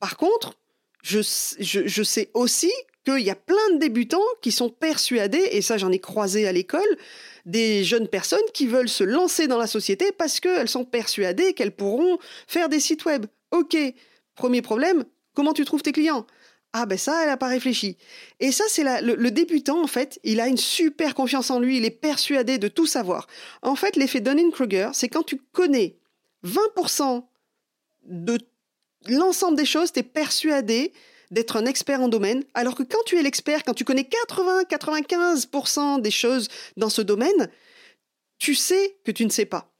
Par 0.00 0.16
contre, 0.16 0.54
je, 1.02 1.20
je 1.60 2.02
sais 2.02 2.30
aussi 2.34 2.72
qu'il 3.04 3.24
y 3.24 3.30
a 3.30 3.34
plein 3.34 3.74
de 3.74 3.78
débutants 3.78 4.18
qui 4.42 4.52
sont 4.52 4.68
persuadés, 4.68 5.48
et 5.52 5.62
ça 5.62 5.78
j'en 5.78 5.90
ai 5.90 5.98
croisé 5.98 6.46
à 6.46 6.52
l'école, 6.52 6.96
des 7.46 7.82
jeunes 7.84 8.08
personnes 8.08 8.40
qui 8.52 8.66
veulent 8.66 8.88
se 8.88 9.04
lancer 9.04 9.46
dans 9.46 9.58
la 9.58 9.66
société 9.66 10.12
parce 10.12 10.40
qu'elles 10.40 10.68
sont 10.68 10.84
persuadées 10.84 11.54
qu'elles 11.54 11.74
pourront 11.74 12.18
faire 12.46 12.68
des 12.68 12.80
sites 12.80 13.04
web. 13.06 13.26
Ok, 13.50 13.76
premier 14.34 14.60
problème, 14.60 15.04
comment 15.34 15.54
tu 15.54 15.64
trouves 15.64 15.82
tes 15.82 15.92
clients? 15.92 16.26
Ah 16.74 16.84
ben 16.84 16.98
ça, 16.98 17.22
elle 17.22 17.28
n'a 17.28 17.38
pas 17.38 17.48
réfléchi. 17.48 17.96
Et 18.40 18.52
ça, 18.52 18.64
c'est 18.68 18.84
le, 18.84 19.14
le, 19.14 19.30
débutant, 19.30 19.82
en 19.82 19.86
fait, 19.86 20.20
il 20.22 20.38
a 20.38 20.48
une 20.48 20.58
super 20.58 21.14
confiance 21.14 21.50
en 21.50 21.60
lui, 21.60 21.78
il 21.78 21.86
est 21.86 21.90
persuadé 21.90 22.58
de 22.58 22.68
tout 22.68 22.84
savoir. 22.84 23.26
En 23.62 23.74
fait, 23.74 23.96
l'effet 23.96 24.20
Dunning-Kruger, 24.20 24.90
c'est 24.92 25.08
quand 25.08 25.22
tu 25.22 25.40
connais 25.52 25.96
20% 26.44 27.24
de 28.04 28.38
l'ensemble 29.08 29.56
des 29.56 29.64
choses, 29.64 29.92
tu 29.92 30.00
es 30.00 30.02
persuadé 30.02 30.92
d'être 31.30 31.56
un 31.56 31.66
expert 31.66 32.00
en 32.00 32.08
domaine, 32.08 32.44
alors 32.54 32.74
que 32.74 32.82
quand 32.82 33.02
tu 33.04 33.18
es 33.18 33.22
l'expert, 33.22 33.62
quand 33.64 33.74
tu 33.74 33.84
connais 33.84 34.08
80-95% 34.08 36.00
des 36.00 36.10
choses 36.10 36.48
dans 36.76 36.88
ce 36.88 37.02
domaine, 37.02 37.50
tu 38.38 38.54
sais 38.54 38.96
que 39.04 39.10
tu 39.10 39.24
ne 39.24 39.30
sais 39.30 39.44
pas. 39.44 39.70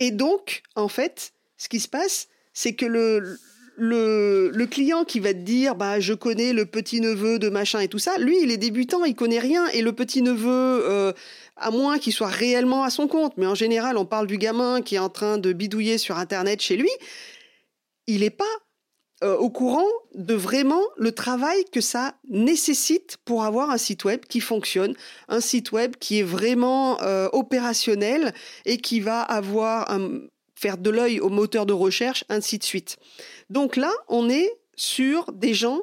Et 0.00 0.10
donc, 0.10 0.62
en 0.74 0.88
fait, 0.88 1.32
ce 1.56 1.68
qui 1.68 1.80
se 1.80 1.88
passe, 1.88 2.28
c'est 2.54 2.74
que 2.74 2.86
le, 2.86 3.38
le, 3.76 4.50
le, 4.54 4.66
client 4.66 5.04
qui 5.04 5.20
va 5.20 5.32
te 5.32 5.38
dire 5.38 5.74
bah 5.74 6.00
je 6.00 6.12
connais 6.12 6.52
le 6.52 6.66
petit 6.66 7.00
neveu 7.00 7.38
de 7.38 7.48
machin 7.48 7.80
et 7.80 7.88
tout 7.88 7.98
ça, 7.98 8.16
lui 8.18 8.36
il 8.42 8.50
est 8.50 8.56
débutant, 8.56 9.04
il 9.04 9.14
connaît 9.14 9.38
rien 9.38 9.66
et 9.68 9.82
le 9.82 9.92
petit 9.92 10.22
neveu 10.22 10.48
euh, 10.50 11.12
à 11.60 11.70
moins 11.70 11.98
qu'il 11.98 12.12
soit 12.12 12.28
réellement 12.28 12.82
à 12.82 12.90
son 12.90 13.08
compte, 13.08 13.34
mais 13.36 13.46
en 13.46 13.54
général 13.54 13.96
on 13.96 14.04
parle 14.04 14.26
du 14.26 14.38
gamin 14.38 14.82
qui 14.82 14.96
est 14.96 15.00
en 15.00 15.08
train 15.08 15.38
de 15.38 15.52
bidouiller 15.52 15.98
sur 15.98 16.18
internet 16.18 16.60
chez 16.60 16.76
lui, 16.76 16.90
il 18.06 18.20
n'est 18.20 18.30
pas 18.30 18.44
euh, 19.24 19.36
au 19.36 19.50
courant 19.50 19.88
de 20.14 20.34
vraiment 20.34 20.82
le 20.96 21.10
travail 21.12 21.64
que 21.72 21.80
ça 21.80 22.14
nécessite 22.28 23.16
pour 23.24 23.42
avoir 23.42 23.70
un 23.70 23.78
site 23.78 24.04
web 24.04 24.20
qui 24.26 24.40
fonctionne, 24.40 24.94
un 25.28 25.40
site 25.40 25.72
web 25.72 25.96
qui 25.96 26.20
est 26.20 26.24
vraiment 26.24 27.02
euh, 27.02 27.28
opérationnel 27.32 28.32
et 28.64 28.78
qui 28.78 29.00
va 29.00 29.20
avoir 29.20 29.88
faire 30.58 30.78
de 30.78 30.90
l'œil 30.90 31.20
au 31.20 31.28
moteur 31.28 31.66
de 31.66 31.72
recherche, 31.72 32.24
ainsi 32.28 32.58
de 32.58 32.64
suite. 32.64 32.96
Donc 33.48 33.76
là, 33.76 33.92
on 34.08 34.28
est 34.28 34.50
sur 34.76 35.32
des 35.32 35.54
gens 35.54 35.82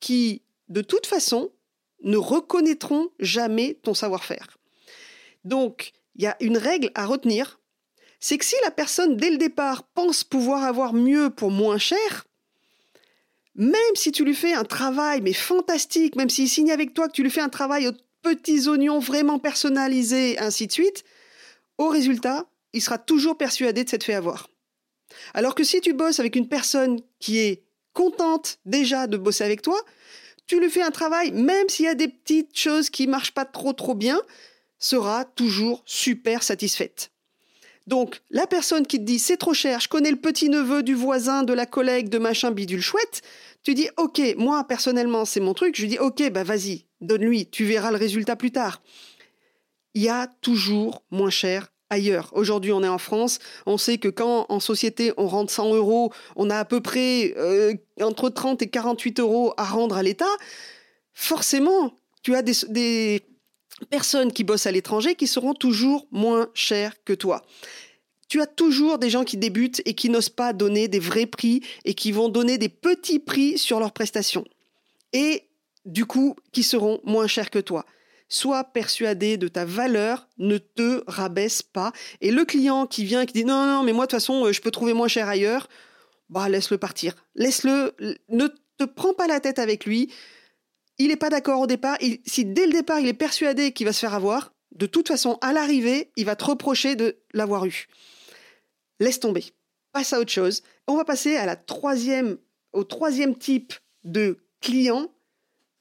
qui, 0.00 0.42
de 0.68 0.82
toute 0.82 1.06
façon, 1.06 1.50
ne 2.02 2.16
reconnaîtront 2.16 3.08
jamais 3.18 3.78
ton 3.82 3.94
savoir-faire. 3.94 4.58
Donc, 5.44 5.92
il 6.16 6.22
y 6.22 6.26
a 6.26 6.36
une 6.40 6.56
règle 6.56 6.90
à 6.94 7.06
retenir, 7.06 7.60
c'est 8.20 8.38
que 8.38 8.44
si 8.44 8.56
la 8.62 8.70
personne, 8.70 9.16
dès 9.16 9.30
le 9.30 9.36
départ, 9.36 9.82
pense 9.94 10.24
pouvoir 10.24 10.64
avoir 10.64 10.94
mieux 10.94 11.30
pour 11.30 11.50
moins 11.50 11.78
cher, 11.78 12.26
même 13.54 13.94
si 13.94 14.12
tu 14.12 14.24
lui 14.24 14.34
fais 14.34 14.54
un 14.54 14.64
travail, 14.64 15.20
mais 15.20 15.32
fantastique, 15.32 16.16
même 16.16 16.30
s'il 16.30 16.48
signe 16.48 16.72
avec 16.72 16.94
toi, 16.94 17.08
que 17.08 17.12
tu 17.12 17.22
lui 17.22 17.30
fais 17.30 17.40
un 17.40 17.48
travail 17.48 17.86
aux 17.86 17.92
petits 18.22 18.68
oignons 18.68 18.98
vraiment 18.98 19.38
personnalisés, 19.38 20.38
ainsi 20.38 20.66
de 20.66 20.72
suite, 20.72 21.04
au 21.78 21.88
résultat, 21.88 22.46
il 22.72 22.82
sera 22.82 22.98
toujours 22.98 23.36
persuadé 23.36 23.84
de 23.84 23.88
s'être 23.88 24.04
fait 24.04 24.14
avoir. 24.14 24.48
Alors 25.34 25.54
que 25.54 25.62
si 25.62 25.80
tu 25.80 25.92
bosses 25.92 26.18
avec 26.18 26.34
une 26.34 26.48
personne 26.48 27.00
qui 27.20 27.38
est 27.38 27.62
contente 27.92 28.58
déjà 28.64 29.06
de 29.06 29.16
bosser 29.16 29.44
avec 29.44 29.62
toi, 29.62 29.80
tu 30.46 30.58
lui 30.60 30.70
fais 30.70 30.82
un 30.82 30.90
travail, 30.90 31.30
même 31.32 31.68
s'il 31.68 31.84
y 31.86 31.88
a 31.88 31.94
des 31.94 32.08
petites 32.08 32.58
choses 32.58 32.90
qui 32.90 33.06
marchent 33.06 33.32
pas 33.32 33.44
trop 33.44 33.72
trop 33.72 33.94
bien, 33.94 34.20
sera 34.78 35.24
toujours 35.24 35.82
super 35.86 36.42
satisfaite. 36.42 37.10
Donc, 37.86 38.22
la 38.30 38.46
personne 38.46 38.86
qui 38.86 38.98
te 38.98 39.04
dit 39.04 39.18
c'est 39.18 39.36
trop 39.36 39.52
cher, 39.52 39.80
je 39.80 39.88
connais 39.88 40.10
le 40.10 40.16
petit 40.16 40.48
neveu 40.48 40.82
du 40.82 40.94
voisin, 40.94 41.42
de 41.42 41.52
la 41.52 41.66
collègue, 41.66 42.08
de 42.08 42.18
machin 42.18 42.50
bidule 42.50 42.80
chouette, 42.80 43.22
tu 43.62 43.74
dis 43.74 43.88
ok, 43.96 44.20
moi 44.38 44.64
personnellement 44.64 45.24
c'est 45.24 45.40
mon 45.40 45.54
truc, 45.54 45.76
je 45.76 45.86
dis 45.86 45.98
ok, 45.98 46.30
bah 46.30 46.44
vas-y, 46.44 46.86
donne-lui, 47.00 47.46
tu 47.46 47.64
verras 47.64 47.90
le 47.90 47.98
résultat 47.98 48.36
plus 48.36 48.52
tard. 48.52 48.82
Il 49.94 50.02
y 50.02 50.08
a 50.08 50.28
toujours 50.40 51.02
moins 51.10 51.30
cher 51.30 51.68
ailleurs. 51.90 52.30
Aujourd'hui, 52.32 52.72
on 52.72 52.82
est 52.82 52.88
en 52.88 52.98
France. 52.98 53.38
On 53.66 53.78
sait 53.78 53.98
que 53.98 54.08
quand 54.08 54.46
en 54.48 54.58
société 54.58 55.12
on 55.16 55.28
rentre 55.28 55.52
100 55.52 55.74
euros, 55.74 56.12
on 56.36 56.50
a 56.50 56.58
à 56.58 56.64
peu 56.64 56.80
près 56.80 57.34
euh, 57.36 57.74
entre 58.00 58.30
30 58.30 58.62
et 58.62 58.68
48 58.68 59.20
euros 59.20 59.54
à 59.56 59.64
rendre 59.64 59.96
à 59.96 60.02
l'État. 60.02 60.24
Forcément, 61.12 61.92
tu 62.22 62.34
as 62.34 62.42
des 62.42 63.22
personnes 63.90 64.32
qui 64.32 64.44
bossent 64.44 64.66
à 64.66 64.72
l'étranger 64.72 65.14
qui 65.14 65.26
seront 65.26 65.54
toujours 65.54 66.06
moins 66.10 66.48
chères 66.54 66.94
que 67.04 67.12
toi. 67.12 67.44
Tu 68.28 68.40
as 68.40 68.46
toujours 68.46 68.98
des 68.98 69.10
gens 69.10 69.24
qui 69.24 69.36
débutent 69.36 69.82
et 69.84 69.94
qui 69.94 70.08
n'osent 70.08 70.28
pas 70.28 70.52
donner 70.52 70.88
des 70.88 70.98
vrais 70.98 71.26
prix 71.26 71.62
et 71.84 71.94
qui 71.94 72.10
vont 72.12 72.28
donner 72.28 72.58
des 72.58 72.68
petits 72.68 73.18
prix 73.18 73.58
sur 73.58 73.80
leurs 73.80 73.92
prestations. 73.92 74.44
Et 75.12 75.44
du 75.84 76.06
coup, 76.06 76.34
qui 76.52 76.62
seront 76.62 77.00
moins 77.04 77.26
chers 77.26 77.50
que 77.50 77.58
toi. 77.58 77.84
sois 78.28 78.64
persuadé 78.64 79.36
de 79.36 79.48
ta 79.48 79.64
valeur, 79.64 80.26
ne 80.38 80.58
te 80.58 81.04
rabaisse 81.06 81.62
pas. 81.62 81.92
Et 82.20 82.32
le 82.32 82.44
client 82.44 82.86
qui 82.86 83.04
vient, 83.04 83.26
qui 83.26 83.34
dit 83.34 83.44
non, 83.44 83.66
non, 83.66 83.82
mais 83.82 83.92
moi 83.92 84.06
de 84.06 84.10
toute 84.10 84.18
façon, 84.18 84.50
je 84.50 84.60
peux 84.60 84.70
trouver 84.70 84.94
moins 84.94 85.08
cher 85.08 85.28
ailleurs, 85.28 85.68
bah 86.30 86.48
laisse-le 86.48 86.78
partir. 86.78 87.14
Laisse-le, 87.34 87.94
ne 88.30 88.48
te 88.78 88.84
prends 88.84 89.12
pas 89.12 89.26
la 89.26 89.40
tête 89.40 89.58
avec 89.58 89.84
lui. 89.84 90.10
Il 90.98 91.08
n'est 91.08 91.16
pas 91.16 91.30
d'accord 91.30 91.60
au 91.60 91.66
départ. 91.66 91.98
si 92.24 92.44
dès 92.44 92.66
le 92.66 92.72
départ 92.72 93.00
il 93.00 93.08
est 93.08 93.14
persuadé 93.14 93.72
qu'il 93.72 93.86
va 93.86 93.92
se 93.92 94.00
faire 94.00 94.14
avoir, 94.14 94.52
de 94.74 94.86
toute 94.86 95.08
façon, 95.08 95.38
à 95.40 95.52
l'arrivée, 95.52 96.10
il 96.16 96.24
va 96.24 96.36
te 96.36 96.44
reprocher 96.44 96.96
de 96.96 97.16
l'avoir 97.32 97.64
eu. 97.64 97.86
Laisse 99.00 99.20
tomber. 99.20 99.44
Passe 99.92 100.12
à 100.12 100.20
autre 100.20 100.32
chose. 100.32 100.62
On 100.86 100.96
va 100.96 101.04
passer 101.04 101.36
à 101.36 101.46
la 101.46 101.56
troisième, 101.56 102.38
au 102.72 102.84
troisième 102.84 103.36
type 103.36 103.74
de 104.02 104.38
client. 104.60 105.12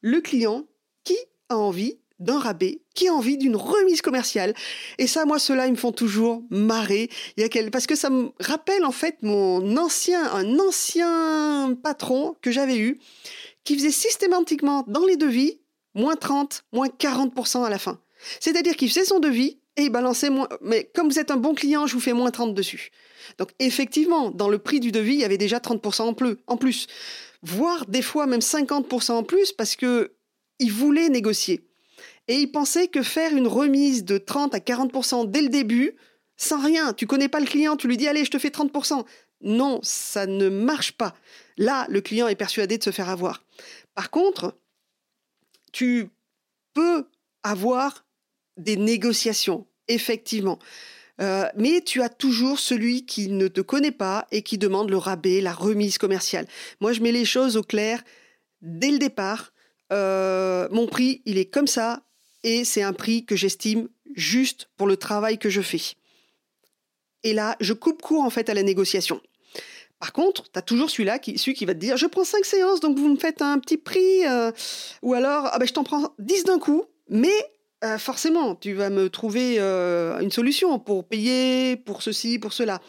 Le 0.01 0.21
client 0.21 0.65
qui 1.03 1.17
a 1.49 1.57
envie 1.57 1.97
d'un 2.19 2.39
rabais, 2.39 2.81
qui 2.93 3.07
a 3.07 3.13
envie 3.13 3.37
d'une 3.37 3.55
remise 3.55 4.01
commerciale. 4.01 4.53
Et 4.97 5.07
ça, 5.07 5.25
moi, 5.25 5.39
ceux-là, 5.39 5.67
ils 5.67 5.71
me 5.71 5.77
font 5.77 5.91
toujours 5.91 6.43
marrer. 6.49 7.09
Parce 7.71 7.87
que 7.87 7.95
ça 7.95 8.09
me 8.09 8.31
rappelle, 8.39 8.85
en 8.85 8.91
fait, 8.91 9.17
mon 9.23 9.75
ancien, 9.77 10.31
un 10.33 10.59
ancien 10.59 11.77
patron 11.81 12.35
que 12.41 12.51
j'avais 12.51 12.77
eu, 12.77 12.99
qui 13.63 13.75
faisait 13.75 13.91
systématiquement 13.91 14.83
dans 14.87 15.05
les 15.05 15.17
devis, 15.17 15.59
moins 15.93 16.15
30, 16.15 16.65
moins 16.71 16.87
40% 16.87 17.63
à 17.63 17.69
la 17.69 17.79
fin. 17.79 17.99
C'est-à-dire 18.39 18.75
qu'il 18.75 18.89
faisait 18.89 19.05
son 19.05 19.19
devis 19.19 19.59
et 19.75 19.83
il 19.83 19.89
balançait 19.89 20.29
moins. 20.29 20.47
Mais 20.61 20.89
comme 20.93 21.09
vous 21.09 21.19
êtes 21.19 21.31
un 21.31 21.37
bon 21.37 21.53
client, 21.53 21.87
je 21.87 21.93
vous 21.93 21.99
fais 21.99 22.13
moins 22.13 22.31
30 22.31 22.53
dessus. 22.53 22.91
Donc, 23.37 23.49
effectivement, 23.59 24.31
dans 24.31 24.49
le 24.49 24.59
prix 24.59 24.79
du 24.79 24.91
devis, 24.91 25.13
il 25.13 25.19
y 25.19 25.25
avait 25.25 25.37
déjà 25.37 25.59
30% 25.59 26.35
en 26.47 26.57
plus. 26.57 26.87
Voire 27.41 27.85
des 27.87 28.01
fois 28.01 28.25
même 28.25 28.39
50% 28.39 29.11
en 29.11 29.23
plus 29.23 29.51
parce 29.51 29.75
que 29.75 30.13
il 30.59 30.71
voulait 30.71 31.09
négocier. 31.09 31.67
Et 32.27 32.35
il 32.35 32.51
pensait 32.51 32.87
que 32.87 33.01
faire 33.01 33.35
une 33.35 33.47
remise 33.47 34.05
de 34.05 34.17
30 34.17 34.55
à 34.55 34.59
40% 34.59 35.29
dès 35.29 35.41
le 35.41 35.49
début, 35.49 35.95
sans 36.37 36.61
rien, 36.61 36.93
tu 36.93 37.05
connais 37.05 37.27
pas 37.27 37.39
le 37.39 37.45
client, 37.45 37.75
tu 37.75 37.87
lui 37.87 37.97
dis 37.97 38.07
allez, 38.07 38.23
je 38.23 38.31
te 38.31 38.39
fais 38.39 38.49
30%. 38.49 39.03
Non, 39.41 39.79
ça 39.83 40.25
ne 40.25 40.47
marche 40.49 40.93
pas. 40.93 41.13
Là, 41.57 41.85
le 41.89 42.01
client 42.01 42.27
est 42.27 42.35
persuadé 42.35 42.77
de 42.77 42.83
se 42.83 42.91
faire 42.91 43.09
avoir. 43.09 43.43
Par 43.95 44.09
contre, 44.09 44.57
tu 45.71 46.09
peux 46.73 47.07
avoir 47.43 48.05
des 48.57 48.77
négociations, 48.77 49.67
effectivement. 49.87 50.59
Euh, 51.21 51.47
mais 51.55 51.81
tu 51.81 52.01
as 52.01 52.09
toujours 52.09 52.59
celui 52.59 53.05
qui 53.05 53.29
ne 53.29 53.47
te 53.47 53.61
connaît 53.61 53.91
pas 53.91 54.27
et 54.31 54.41
qui 54.41 54.57
demande 54.57 54.89
le 54.89 54.97
rabais, 54.97 55.41
la 55.41 55.53
remise 55.53 55.97
commerciale. 55.97 56.47
Moi, 56.81 56.93
je 56.93 57.01
mets 57.01 57.11
les 57.11 57.25
choses 57.25 57.55
au 57.55 57.63
clair 57.63 58.03
dès 58.61 58.89
le 58.89 58.97
départ. 58.97 59.53
Euh, 59.91 60.67
mon 60.71 60.87
prix, 60.87 61.21
il 61.25 61.37
est 61.37 61.45
comme 61.45 61.67
ça, 61.67 62.01
et 62.43 62.65
c'est 62.65 62.81
un 62.81 62.93
prix 62.93 63.25
que 63.25 63.35
j'estime 63.35 63.89
juste 64.15 64.69
pour 64.75 64.87
le 64.87 64.97
travail 64.97 65.37
que 65.37 65.49
je 65.49 65.61
fais. 65.61 65.95
Et 67.23 67.33
là, 67.33 67.55
je 67.59 67.73
coupe 67.73 68.01
court 68.01 68.23
en 68.23 68.29
fait 68.29 68.49
à 68.49 68.53
la 68.53 68.63
négociation. 68.63 69.21
Par 70.03 70.11
contre, 70.11 70.51
tu 70.51 70.59
as 70.59 70.61
toujours 70.61 70.89
celui-là, 70.89 71.17
qui, 71.17 71.37
celui 71.37 71.53
qui 71.53 71.63
va 71.63 71.73
te 71.73 71.79
dire 71.79 71.95
Je 71.95 72.07
prends 72.07 72.25
5 72.25 72.43
séances, 72.43 72.81
donc 72.81 72.99
vous 72.99 73.07
me 73.07 73.15
faites 73.15 73.41
un 73.41 73.57
petit 73.57 73.77
prix, 73.77 74.27
euh, 74.27 74.51
ou 75.01 75.13
alors 75.13 75.47
ah 75.49 75.57
ben, 75.57 75.65
je 75.65 75.71
t'en 75.71 75.85
prends 75.85 76.13
10 76.19 76.43
d'un 76.43 76.59
coup, 76.59 76.83
mais 77.07 77.31
euh, 77.85 77.97
forcément, 77.97 78.53
tu 78.53 78.73
vas 78.73 78.89
me 78.89 79.09
trouver 79.09 79.61
euh, 79.61 80.19
une 80.19 80.29
solution 80.29 80.77
pour 80.77 81.07
payer, 81.07 81.77
pour 81.77 82.01
ceci, 82.01 82.37
pour 82.37 82.51
cela. 82.51 82.81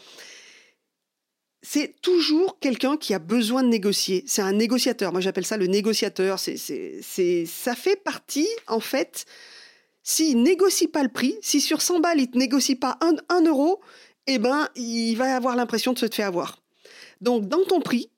C'est 1.61 2.01
toujours 2.01 2.59
quelqu'un 2.59 2.97
qui 2.97 3.13
a 3.13 3.19
besoin 3.19 3.63
de 3.63 3.69
négocier. 3.69 4.25
C'est 4.27 4.41
un 4.41 4.51
négociateur. 4.51 5.13
Moi, 5.13 5.21
j'appelle 5.21 5.45
ça 5.45 5.55
le 5.55 5.67
négociateur. 5.67 6.37
C'est, 6.37 7.45
ça 7.45 7.75
fait 7.75 7.95
partie, 7.95 8.49
en 8.67 8.81
fait, 8.81 9.25
s'il 10.03 10.43
négocie 10.43 10.89
pas 10.89 11.03
le 11.03 11.07
prix, 11.07 11.37
si 11.41 11.61
sur 11.61 11.81
100 11.81 12.01
balles, 12.01 12.19
il 12.19 12.29
ne 12.33 12.39
négocie 12.39 12.75
pas 12.75 12.97
1 13.29 13.45
euro, 13.45 13.79
eh 14.27 14.37
ben, 14.37 14.67
il 14.75 15.15
va 15.15 15.33
avoir 15.33 15.55
l'impression 15.55 15.93
de 15.93 15.99
se 15.99 16.07
faire 16.07 16.27
avoir. 16.27 16.64
Donc, 17.25 17.47
dans 17.47 17.65
ton 17.65 17.81
prix, 17.81 18.11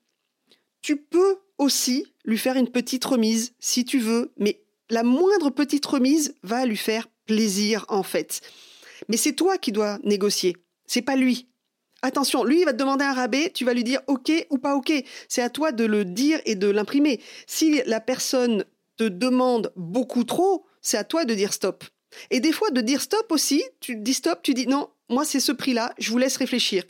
tu 0.82 0.98
peux 0.98 1.38
aussi 1.56 2.04
lui 2.26 2.36
faire 2.36 2.56
une 2.56 2.68
petite 2.68 3.06
remise 3.06 3.54
si 3.58 3.86
tu 3.86 3.98
veux, 3.98 4.32
mais 4.36 4.60
la 4.90 5.02
moindre 5.02 5.48
petite 5.48 5.86
remise 5.86 6.34
va 6.42 6.66
lui 6.66 6.76
faire 6.76 7.08
plaisir 7.24 7.86
en 7.88 8.02
fait. 8.02 8.42
Mais 9.08 9.16
c'est 9.16 9.32
toi 9.32 9.56
qui 9.56 9.72
dois 9.72 9.98
négocier, 10.04 10.56
c'est 10.84 11.00
pas 11.00 11.16
lui. 11.16 11.48
Attention, 12.02 12.44
lui 12.44 12.60
il 12.60 12.64
va 12.66 12.74
te 12.74 12.78
demander 12.78 13.06
un 13.06 13.14
rabais, 13.14 13.50
tu 13.54 13.64
vas 13.64 13.72
lui 13.72 13.82
dire 13.82 14.02
OK 14.08 14.30
ou 14.50 14.58
pas 14.58 14.76
OK. 14.76 14.92
C'est 15.26 15.42
à 15.42 15.48
toi 15.48 15.72
de 15.72 15.86
le 15.86 16.04
dire 16.04 16.40
et 16.44 16.54
de 16.54 16.68
l'imprimer. 16.68 17.18
Si 17.46 17.80
la 17.86 18.00
personne 18.00 18.66
te 18.98 19.04
demande 19.04 19.72
beaucoup 19.74 20.24
trop, 20.24 20.66
c'est 20.82 20.98
à 20.98 21.04
toi 21.04 21.24
de 21.24 21.32
dire 21.32 21.54
stop. 21.54 21.82
Et 22.30 22.40
des 22.40 22.52
fois 22.52 22.70
de 22.70 22.82
dire 22.82 23.00
stop 23.00 23.32
aussi, 23.32 23.64
tu 23.80 23.96
dis 23.96 24.14
stop, 24.14 24.42
tu 24.42 24.52
dis 24.52 24.66
non, 24.66 24.90
moi 25.08 25.24
c'est 25.24 25.40
ce 25.40 25.52
prix-là, 25.52 25.94
je 25.98 26.10
vous 26.10 26.18
laisse 26.18 26.36
réfléchir. 26.36 26.84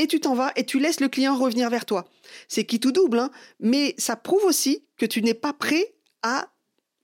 Et 0.00 0.06
tu 0.06 0.18
t'en 0.18 0.34
vas 0.34 0.50
et 0.56 0.64
tu 0.64 0.78
laisses 0.78 1.00
le 1.00 1.08
client 1.08 1.36
revenir 1.36 1.68
vers 1.68 1.84
toi. 1.84 2.08
C'est 2.48 2.64
qui 2.64 2.80
tout 2.80 2.90
double, 2.90 3.18
hein, 3.18 3.30
mais 3.60 3.94
ça 3.98 4.16
prouve 4.16 4.44
aussi 4.44 4.82
que 4.96 5.04
tu 5.04 5.20
n'es 5.20 5.34
pas 5.34 5.52
prêt 5.52 5.92
à 6.22 6.48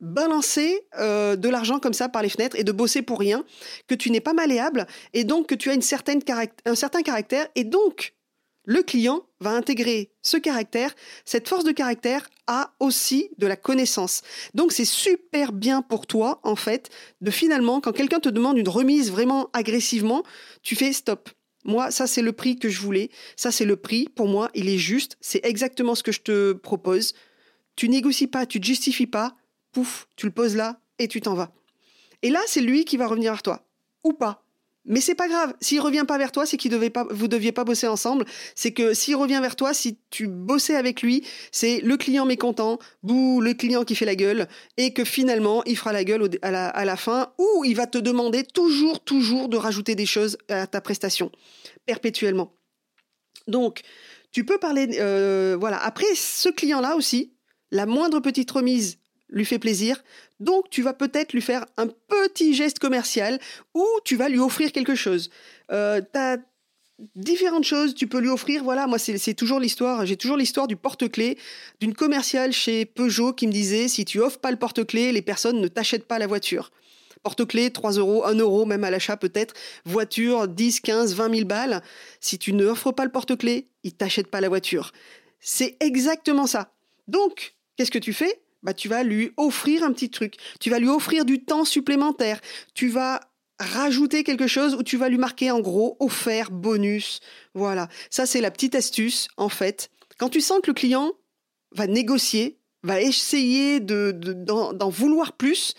balancer 0.00 0.80
euh, 0.98 1.37
de 1.37 1.50
l'argent 1.50 1.78
comme 1.78 1.92
ça 1.92 2.09
par 2.09 2.22
les 2.22 2.30
fenêtres 2.30 2.56
et 2.59 2.64
de 2.64 2.72
bosser 2.72 3.02
pour 3.02 3.18
rien, 3.18 3.44
que 3.87 3.94
tu 3.94 4.11
n'es 4.11 4.22
pas 4.22 4.32
malléable 4.32 4.87
et 5.12 5.24
donc 5.24 5.46
que 5.46 5.54
tu 5.54 5.68
as 5.68 5.74
une 5.74 5.82
certaine 5.82 6.22
un 6.64 6.74
certain 6.74 7.02
caractère 7.02 7.46
et 7.54 7.64
donc 7.64 8.14
le 8.64 8.82
client 8.82 9.26
va 9.40 9.50
intégrer 9.50 10.11
ce 10.22 10.38
caractère, 10.38 10.94
cette 11.26 11.48
force 11.48 11.64
de 11.64 11.72
caractère 11.72 12.26
a 12.46 12.72
aussi 12.80 13.28
de 13.37 13.46
la 13.46 13.56
connaissance. 13.56 14.22
Donc 14.54 14.72
c'est 14.72 14.87
super 14.87 15.52
bien 15.52 15.82
pour 15.82 16.06
toi 16.06 16.40
en 16.44 16.56
fait 16.56 16.88
de 17.20 17.30
finalement 17.30 17.82
quand 17.82 17.92
quelqu'un 17.92 18.20
te 18.20 18.30
demande 18.30 18.56
une 18.56 18.70
remise 18.70 19.11
vraiment 19.11 19.50
agressivement, 19.52 20.22
tu 20.62 20.76
fais 20.76 20.94
stop. 20.94 21.28
Moi, 21.66 21.90
ça 21.90 22.07
c'est 22.07 22.22
le 22.22 22.33
prix 22.33 22.57
que 22.57 22.68
je 22.68 22.81
voulais, 22.81 23.11
ça 23.35 23.50
c'est 23.50 23.64
le 23.64 23.76
prix, 23.76 24.09
pour 24.09 24.29
moi, 24.29 24.50
il 24.55 24.68
est 24.68 24.79
juste, 24.79 25.18
c'est 25.20 25.44
exactement 25.44 25.94
ce 25.94 26.05
que 26.05 26.12
je 26.12 26.20
te 26.20 26.52
propose. 26.52 27.12
Tu 27.74 27.88
négocies 27.88 28.29
pas, 28.29 28.46
tu 28.46 28.61
te 28.61 28.66
justifies 28.66 29.09
pas, 29.09 29.37
pouf, 29.72 30.07
tu 30.16 30.26
le 30.26 30.33
poses 30.33 30.57
là 30.57 30.81
et 30.98 31.09
tu 31.09 31.20
t'en 31.20 31.35
vas. 31.35 31.52
Et 32.22 32.31
là, 32.31 32.40
c'est 32.46 32.61
lui 32.61 32.85
qui 32.85 32.96
va 32.96 33.09
revenir 33.09 33.33
vers 33.33 33.42
toi, 33.42 33.68
ou 34.05 34.12
pas. 34.12 34.45
Mais 34.87 35.01
c'est 35.01 35.16
pas 35.16 35.29
grave. 35.29 35.53
S'il 35.61 35.81
revient 35.81 36.05
pas 36.07 36.16
vers 36.16 36.31
toi, 36.31 36.46
c'est 36.46 36.57
qu'il 36.57 36.70
devait 36.70 36.90
pas, 36.90 37.07
vous 37.11 37.27
deviez 37.27 37.51
pas 37.51 37.64
bosser 37.64 37.88
ensemble. 37.88 38.25
C'est 38.55 38.72
que 38.72 38.94
s'il 38.94 39.16
revient 39.16 39.40
vers 39.42 39.57
toi, 39.57 39.75
si 39.75 39.99
tu 40.11 40.29
bossais 40.29 40.77
avec 40.77 41.03
lui, 41.03 41.27
c'est 41.51 41.81
le 41.81 41.96
client 41.96 42.25
mécontent, 42.25 42.79
bouh, 43.03 43.40
le 43.40 43.53
client 43.55 43.85
qui 43.85 43.96
fait 43.96 44.05
la 44.05 44.14
gueule, 44.14 44.46
et 44.77 44.92
que 44.92 45.05
finalement, 45.05 45.64
il 45.64 45.77
fera 45.77 45.92
la 45.92 46.05
gueule 46.05 46.31
à 46.42 46.51
la, 46.51 46.68
à 46.68 46.85
la 46.85 46.96
fin, 46.96 47.33
ou 47.38 47.64
il 47.64 47.75
va 47.75 47.87
te 47.87 47.99
demander 47.99 48.44
toujours, 48.44 49.03
toujours 49.03 49.49
de 49.49 49.57
rajouter 49.57 49.96
des 49.96 50.07
choses 50.07 50.38
à 50.49 50.66
ta 50.66 50.81
prestation, 50.81 51.33
perpétuellement. 51.85 52.55
Donc, 53.49 53.83
tu 54.33 54.44
peux 54.44 54.59
parler, 54.59 54.99
euh, 55.01 55.57
voilà. 55.59 55.79
Après, 55.79 56.14
ce 56.14 56.49
client-là 56.49 56.96
aussi, 56.96 57.33
la 57.70 57.87
moindre 57.87 58.20
petite 58.20 58.51
remise 58.51 58.99
lui 59.28 59.44
fait 59.44 59.58
plaisir. 59.58 60.02
Donc, 60.40 60.70
tu 60.70 60.82
vas 60.82 60.92
peut-être 60.92 61.32
lui 61.32 61.42
faire 61.42 61.66
un 61.76 61.86
petit 61.86 62.54
geste 62.54 62.78
commercial 62.78 63.38
ou 63.74 63.84
tu 64.04 64.16
vas 64.16 64.28
lui 64.28 64.38
offrir 64.38 64.72
quelque 64.72 64.94
chose. 64.94 65.30
Euh, 65.72 66.00
tu 66.00 66.18
as 66.18 66.38
différentes 67.14 67.64
choses, 67.64 67.94
tu 67.94 68.06
peux 68.06 68.20
lui 68.20 68.28
offrir, 68.28 68.64
voilà, 68.64 68.86
moi 68.86 68.98
c'est 68.98 69.34
toujours 69.34 69.60
l'histoire, 69.60 70.06
j'ai 70.06 70.16
toujours 70.16 70.36
l'histoire 70.36 70.66
du 70.66 70.76
porte-clés 70.76 71.36
d'une 71.80 71.94
commerciale 71.94 72.52
chez 72.52 72.86
Peugeot 72.86 73.34
qui 73.34 73.46
me 73.46 73.52
disait 73.52 73.88
si 73.88 74.04
tu 74.04 74.20
offres 74.20 74.38
pas 74.38 74.50
le 74.50 74.56
porte-clés, 74.56 75.12
les 75.12 75.22
personnes 75.22 75.60
ne 75.60 75.68
t'achètent 75.68 76.06
pas 76.06 76.18
la 76.18 76.26
voiture. 76.26 76.70
Porte-clés, 77.22 77.70
3 77.70 77.92
euros, 77.92 78.24
1 78.24 78.34
euro, 78.36 78.66
même 78.66 78.84
à 78.84 78.90
l'achat 78.90 79.16
peut-être. 79.16 79.52
Voiture, 79.84 80.46
10, 80.46 80.80
15, 80.80 81.14
20 81.14 81.34
000 81.34 81.44
balles. 81.44 81.82
Si 82.20 82.38
tu 82.38 82.52
ne 82.52 82.64
offres 82.66 82.92
pas 82.92 83.04
le 83.04 83.10
porte-clés, 83.10 83.66
ils 83.82 83.94
t'achètent 83.94 84.30
pas 84.30 84.40
la 84.40 84.48
voiture. 84.48 84.92
C'est 85.40 85.76
exactement 85.80 86.46
ça. 86.46 86.72
Donc, 87.08 87.56
qu'est-ce 87.76 87.90
que 87.90 87.98
tu 87.98 88.12
fais? 88.12 88.40
Bah, 88.66 88.74
tu 88.74 88.88
vas 88.88 89.05
lui 89.05 89.33
offrir 89.37 89.85
un 89.85 89.92
petit 89.92 90.11
truc. 90.11 90.35
Tu 90.59 90.70
vas 90.70 90.81
lui 90.81 90.88
offrir 90.88 91.24
du 91.24 91.44
temps 91.44 91.64
supplémentaire. 91.64 92.40
Tu 92.74 92.88
vas 92.88 93.20
rajouter 93.61 94.24
quelque 94.24 94.48
chose 94.48 94.74
ou 94.74 94.83
tu 94.83 94.96
vas 94.96 95.09
lui 95.09 95.18
marquer 95.18 95.52
en 95.52 95.61
gros 95.61 95.96
offert, 96.00 96.50
bonus. 96.50 97.20
Voilà. 97.55 97.88
Ça, 98.11 98.26
c'est 98.26 98.40
la 98.40 98.50
petite 98.50 98.74
astuce, 98.74 99.29
en 99.37 99.48
fait. 99.48 99.88
Quand 100.18 100.31
tu 100.31 100.40
sens 100.40 100.59
que 100.62 100.70
le 100.70 100.74
client 100.74 101.12
va 101.76 101.87
négocier, 101.87 102.59
va 102.83 103.00
essayer 103.00 103.79
de, 103.79 104.11
d'en, 104.11 104.88
vouloir 104.88 105.35
plus, 105.35 105.74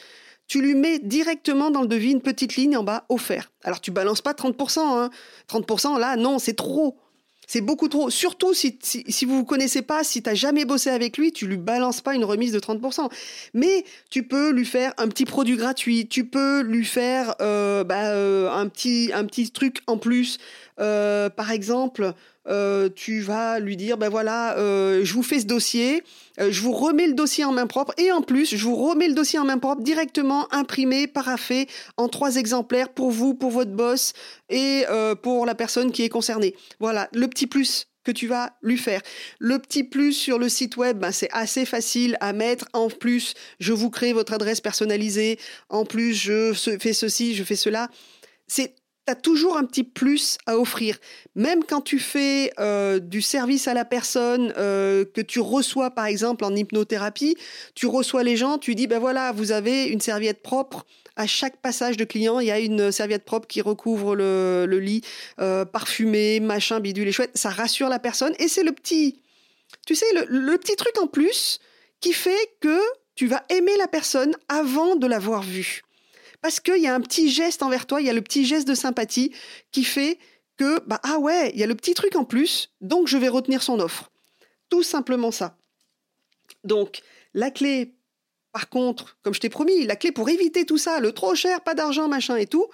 tu 0.47 0.61
lui 0.61 0.73
mets 0.73 0.99
directement 0.99 1.71
dans 1.71 1.81
le 1.81 1.87
devis 1.89 2.11
une 2.11 2.21
petite 2.21 2.55
ligne 2.55 2.77
en 2.77 2.85
bas 2.85 3.05
offert. 3.09 3.51
Alors 3.65 3.81
tu 3.81 3.91
balances 3.91 4.21
pas 4.21 4.31
30%, 4.31 4.79
hein. 4.79 5.09
30% 5.49 5.99
là, 5.99 6.15
non, 6.15 6.39
c'est 6.39 6.55
trop. 6.55 6.97
C'est 7.47 7.61
beaucoup 7.61 7.87
trop. 7.87 8.09
Surtout 8.09 8.53
si, 8.53 8.77
si, 8.81 9.25
vous 9.25 9.39
ne 9.39 9.43
connaissez 9.43 9.81
pas, 9.81 10.03
si 10.03 10.21
tu 10.21 10.29
n'as 10.29 10.35
jamais 10.35 10.65
bossé 10.65 10.89
avec 10.89 11.17
lui, 11.17 11.31
tu 11.31 11.47
lui 11.47 11.55
balances 11.55 12.01
pas 12.01 12.13
une 12.13 12.25
remise 12.25 12.51
de 12.51 12.59
30%. 12.59 13.09
Mais 13.53 13.85
tu 14.09 14.23
peux 14.23 14.51
lui 14.51 14.65
faire 14.65 14.93
un 14.97 15.07
petit 15.07 15.23
produit 15.23 15.55
gratuit, 15.55 16.07
tu 16.07 16.25
peux 16.25 16.61
lui 16.61 16.83
faire 16.83 17.35
euh, 17.39 17.85
bah, 17.85 18.09
euh, 18.09 18.51
un, 18.51 18.67
petit, 18.67 19.11
un 19.13 19.23
petit 19.23 19.49
truc 19.49 19.79
en 19.87 19.97
plus. 19.97 20.39
Euh, 20.81 21.29
par 21.29 21.51
exemple, 21.51 22.13
euh, 22.47 22.89
tu 22.93 23.21
vas 23.21 23.59
lui 23.59 23.77
dire, 23.77 23.97
ben 23.97 24.09
voilà, 24.09 24.57
euh, 24.57 25.03
je 25.03 25.13
vous 25.13 25.23
fais 25.23 25.39
ce 25.39 25.45
dossier, 25.45 26.03
je 26.37 26.61
vous 26.61 26.71
remets 26.71 27.07
le 27.07 27.13
dossier 27.13 27.43
en 27.43 27.51
main 27.51 27.67
propre, 27.67 27.93
et 27.97 28.11
en 28.11 28.21
plus, 28.21 28.55
je 28.55 28.63
vous 28.63 28.75
remets 28.75 29.07
le 29.07 29.13
dossier 29.13 29.39
en 29.39 29.45
main 29.45 29.57
propre 29.57 29.81
directement 29.81 30.51
imprimé, 30.53 31.07
paraffé, 31.07 31.67
en 31.97 32.07
trois 32.07 32.35
exemplaires 32.35 32.89
pour 32.89 33.11
vous, 33.11 33.33
pour 33.33 33.51
votre 33.51 33.71
boss 33.71 34.13
et 34.49 34.83
pour 35.23 35.45
la 35.45 35.55
personne 35.55 35.91
qui 35.91 36.03
est 36.03 36.09
concernée. 36.09 36.55
Voilà, 36.79 37.09
le 37.13 37.27
petit 37.27 37.47
plus 37.47 37.87
que 38.07 38.11
tu 38.13 38.27
vas 38.27 38.53
lui 38.61 38.77
faire. 38.77 39.01
Le 39.37 39.59
petit 39.59 39.83
plus 39.83 40.13
sur 40.13 40.39
le 40.39 40.47
site 40.47 40.77
web, 40.77 40.97
ben, 40.97 41.11
c'est 41.11 41.29
assez 41.33 41.65
facile 41.65 42.17
à 42.21 42.31
mettre. 42.31 42.65
En 42.71 42.89
plus, 42.89 43.33
je 43.59 43.73
vous 43.73 43.89
crée 43.89 44.13
votre 44.13 44.33
adresse 44.33 44.61
personnalisée. 44.61 45.37
En 45.69 45.83
plus, 45.83 46.13
je 46.13 46.53
fais 46.53 46.93
ceci, 46.93 47.35
je 47.35 47.43
fais 47.43 47.57
cela. 47.57 47.89
C'est 48.47 48.75
tu 49.07 49.11
as 49.11 49.15
toujours 49.15 49.57
un 49.57 49.63
petit 49.63 49.83
plus 49.83 50.37
à 50.45 50.57
offrir. 50.57 50.97
Même 51.35 51.63
quand 51.63 51.81
tu 51.81 51.97
fais 51.97 52.51
euh, 52.59 52.99
du 52.99 53.21
service 53.21 53.67
à 53.67 53.73
la 53.73 53.85
personne 53.85 54.53
euh, 54.57 55.05
que 55.05 55.21
tu 55.21 55.39
reçois, 55.39 55.91
par 55.91 56.05
exemple, 56.05 56.43
en 56.43 56.53
hypnothérapie, 56.53 57.37
tu 57.73 57.87
reçois 57.87 58.23
les 58.23 58.35
gens, 58.35 58.57
tu 58.57 58.75
dis, 58.75 58.85
ben 58.85 58.99
voilà, 58.99 59.31
vous 59.31 59.51
avez 59.51 59.85
une 59.85 60.01
serviette 60.01 60.41
propre 60.41 60.85
à 61.15 61.25
chaque 61.25 61.57
passage 61.57 61.97
de 61.97 62.03
client, 62.03 62.39
il 62.39 62.47
y 62.47 62.51
a 62.51 62.59
une 62.59 62.91
serviette 62.91 63.25
propre 63.25 63.47
qui 63.47 63.61
recouvre 63.61 64.15
le, 64.15 64.65
lit, 64.79 65.01
euh, 65.39 65.65
parfumé, 65.65 66.39
machin, 66.39 66.79
bidule 66.79 67.07
et 67.07 67.11
chouette. 67.11 67.31
Ça 67.33 67.49
rassure 67.49 67.89
la 67.89 67.99
personne 67.99 68.33
et 68.39 68.47
c'est 68.47 68.63
le 68.63 68.71
petit, 68.71 69.19
tu 69.87 69.95
sais, 69.95 70.05
le, 70.13 70.57
petit 70.57 70.75
truc 70.75 70.93
en 71.01 71.07
plus 71.07 71.59
qui 72.01 72.13
fait 72.13 72.51
que 72.59 72.79
tu 73.15 73.25
vas 73.25 73.43
aimer 73.49 73.75
la 73.77 73.87
personne 73.87 74.35
avant 74.47 74.95
de 74.95 75.07
l'avoir 75.07 75.41
vue. 75.41 75.81
Parce 76.41 76.59
qu'il 76.59 76.81
y 76.81 76.87
a 76.87 76.93
un 76.93 77.01
petit 77.01 77.29
geste 77.29 77.63
envers 77.63 77.85
toi, 77.85 78.01
il 78.01 78.07
y 78.07 78.09
a 78.09 78.13
le 78.13 78.21
petit 78.21 78.45
geste 78.45 78.67
de 78.67 78.75
sympathie 78.75 79.33
qui 79.71 79.83
fait 79.83 80.19
que, 80.57 80.79
bah, 80.87 80.99
ah 81.03 81.19
ouais, 81.19 81.51
il 81.53 81.59
y 81.59 81.63
a 81.63 81.67
le 81.67 81.75
petit 81.75 81.93
truc 81.93 82.15
en 82.15 82.25
plus, 82.25 82.71
donc 82.81 83.07
je 83.07 83.17
vais 83.17 83.27
retenir 83.27 83.61
son 83.63 83.79
offre. 83.79 84.11
Tout 84.69 84.83
simplement 84.83 85.31
ça. 85.31 85.57
Donc, 86.63 87.01
la 87.33 87.51
clé 87.51 87.97
par 88.57 88.69
contre, 88.69 89.19
comme 89.21 89.35
je 89.35 89.39
t'ai 89.39 89.49
promis, 89.49 89.85
la 89.85 89.95
clé 89.95 90.11
pour 90.11 90.29
éviter 90.29 90.65
tout 90.65 90.79
ça, 90.79 90.99
le 90.99 91.11
trop 91.11 91.35
cher, 91.35 91.61
pas 91.61 91.75
d'argent, 91.75 92.07
machin 92.07 92.37
et 92.37 92.47
tout, 92.47 92.65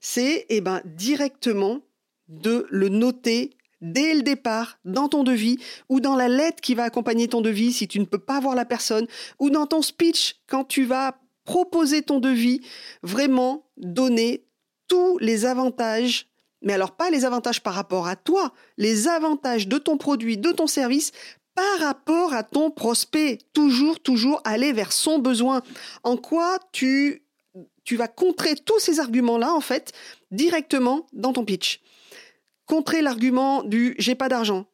c'est 0.00 0.46
eh 0.48 0.60
ben, 0.60 0.80
directement 0.84 1.80
de 2.28 2.68
le 2.70 2.88
noter 2.88 3.50
dès 3.80 4.14
le 4.14 4.22
départ 4.22 4.78
dans 4.84 5.08
ton 5.08 5.24
devis 5.24 5.58
ou 5.88 5.98
dans 5.98 6.14
la 6.14 6.28
lettre 6.28 6.60
qui 6.60 6.76
va 6.76 6.84
accompagner 6.84 7.26
ton 7.26 7.40
devis 7.40 7.72
si 7.72 7.88
tu 7.88 7.98
ne 7.98 8.04
peux 8.04 8.18
pas 8.18 8.38
voir 8.38 8.54
la 8.54 8.64
personne 8.64 9.08
ou 9.40 9.50
dans 9.50 9.66
ton 9.66 9.82
speech 9.82 10.36
quand 10.46 10.62
tu 10.62 10.84
vas 10.84 11.18
proposer 11.44 12.02
ton 12.02 12.20
devis, 12.20 12.60
vraiment 13.02 13.66
donner 13.76 14.46
tous 14.88 15.18
les 15.18 15.44
avantages 15.46 16.28
mais 16.64 16.72
alors 16.72 16.92
pas 16.92 17.10
les 17.10 17.24
avantages 17.24 17.62
par 17.62 17.74
rapport 17.74 18.08
à 18.08 18.16
toi, 18.16 18.52
les 18.78 19.06
avantages 19.06 19.68
de 19.68 19.78
ton 19.78 19.98
produit, 19.98 20.38
de 20.38 20.50
ton 20.50 20.66
service 20.66 21.12
par 21.54 21.78
rapport 21.78 22.32
à 22.32 22.42
ton 22.42 22.70
prospect. 22.70 23.38
Toujours, 23.52 24.00
toujours 24.00 24.40
aller 24.44 24.72
vers 24.72 24.92
son 24.92 25.18
besoin. 25.18 25.62
En 26.02 26.16
quoi 26.16 26.58
tu, 26.72 27.22
tu 27.84 27.96
vas 27.96 28.08
contrer 28.08 28.56
tous 28.56 28.80
ces 28.80 28.98
arguments-là, 28.98 29.52
en 29.52 29.60
fait, 29.60 29.92
directement 30.30 31.06
dans 31.12 31.32
ton 31.32 31.44
pitch? 31.44 31.80
Contrer 32.66 33.02
l'argument 33.02 33.62
du 33.62 33.94
j'ai 33.98 34.14
pas 34.14 34.30
d'argent. 34.30 34.66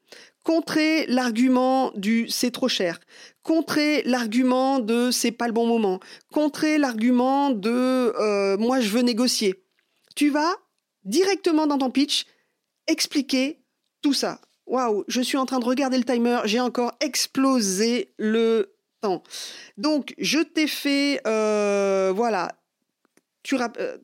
Contrer 0.43 1.07
l'argument 1.07 1.93
du 1.97 2.29
c'est 2.29 2.51
trop 2.51 2.69
cher. 2.69 2.99
Contrer 3.43 4.03
l'argument 4.05 4.79
de 4.79 5.11
c'est 5.11 5.33
pas 5.33 5.47
le 5.47 5.53
bon 5.53 5.67
moment. 5.67 6.01
Contrer 6.33 6.79
l'argument 6.79 7.51
de 7.51 7.71
euh, 7.71 8.57
moi 8.57 8.81
je 8.81 8.89
veux 8.91 9.03
négocier. 9.03 9.63
Tu 10.17 10.31
vas 10.31 10.55
directement 11.05 11.67
dans 11.67 11.79
ton 11.79 11.91
pitch 11.91 12.27
expliquer 12.87 13.61
tout 14.03 14.15
ça. 14.15 14.41
Waouh, 14.67 15.05
je 15.09 15.21
suis 15.21 15.37
en 15.37 15.47
train 15.47 15.59
de 15.59 15.65
regarder 15.65 15.99
le 15.99 16.05
timer, 16.05 16.41
j'ai 16.45 16.61
encore 16.61 16.93
explosé 17.01 18.13
le 18.19 18.73
temps. 19.01 19.23
Donc, 19.77 20.15
je 20.19 20.39
t'ai 20.39 20.69
fait, 20.69 21.21
euh, 21.27 22.13
voilà, 22.15 22.53
tu, 23.43 23.57
euh, 23.57 23.99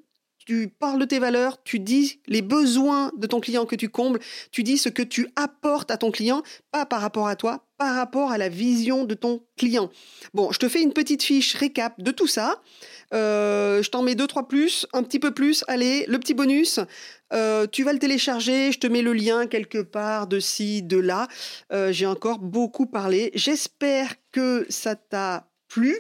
tu 0.47 0.69
parles 0.69 1.01
de 1.01 1.05
tes 1.05 1.19
valeurs, 1.19 1.63
tu 1.65 1.81
dis 1.81 2.21
les 2.27 2.41
besoins 2.41 3.11
de 3.19 3.27
ton 3.27 3.41
client 3.41 3.67
que 3.67 3.77
tu 3.77 3.89
combles, 3.89 4.21
tu 4.53 4.63
dis 4.63 4.79
ce 4.79 4.89
que 4.89 5.03
tu 5.03 5.29
apportes 5.37 5.91
à 5.91 5.99
ton 5.99 6.11
client, 6.11 6.43
pas 6.71 6.87
par 6.87 7.01
rapport 7.01 7.27
à 7.27 7.35
toi, 7.37 7.67
par 7.79 7.97
rapport 7.97 8.31
à 8.31 8.39
la 8.39 8.49
vision 8.49 9.05
de 9.05 9.15
ton 9.15 9.43
client. 9.59 9.91
Bon, 10.33 10.53
je 10.53 10.59
te 10.59 10.69
fais 10.69 10.81
une 10.81 10.93
petite 10.93 11.23
fiche 11.23 11.55
récap 11.55 12.01
de 12.01 12.11
tout 12.13 12.29
ça. 12.29 12.63
Euh, 13.13 13.83
je 13.83 13.91
t'en 13.91 14.03
mets 14.03 14.15
deux, 14.15 14.27
trois 14.27 14.49
plus, 14.49 14.87
un 14.93 15.03
petit 15.03 15.19
peu 15.19 15.33
plus. 15.33 15.65
Allez, 15.69 16.07
le 16.07 16.19
petit 16.19 16.35
bonus. 16.35 16.81
Euh, 17.33 17.67
tu 17.67 17.83
vas 17.83 17.93
le 17.93 17.99
télécharger. 17.99 18.73
Je 18.73 18.79
te 18.79 18.87
mets 18.87 19.03
le 19.03 19.13
lien 19.13 19.47
quelque 19.47 19.83
part 19.83 20.29
de 20.29 20.41
ci, 20.41 20.83
de 20.83 20.97
là. 20.97 21.29
Euh, 21.73 21.93
j'ai 21.93 22.07
encore 22.07 22.39
beaucoup 22.39 22.87
parlé. 22.87 23.31
J'espère 23.35 24.15
que 24.33 24.65
ça 24.69 24.95
t'a 24.95 25.49
plu. 25.69 25.97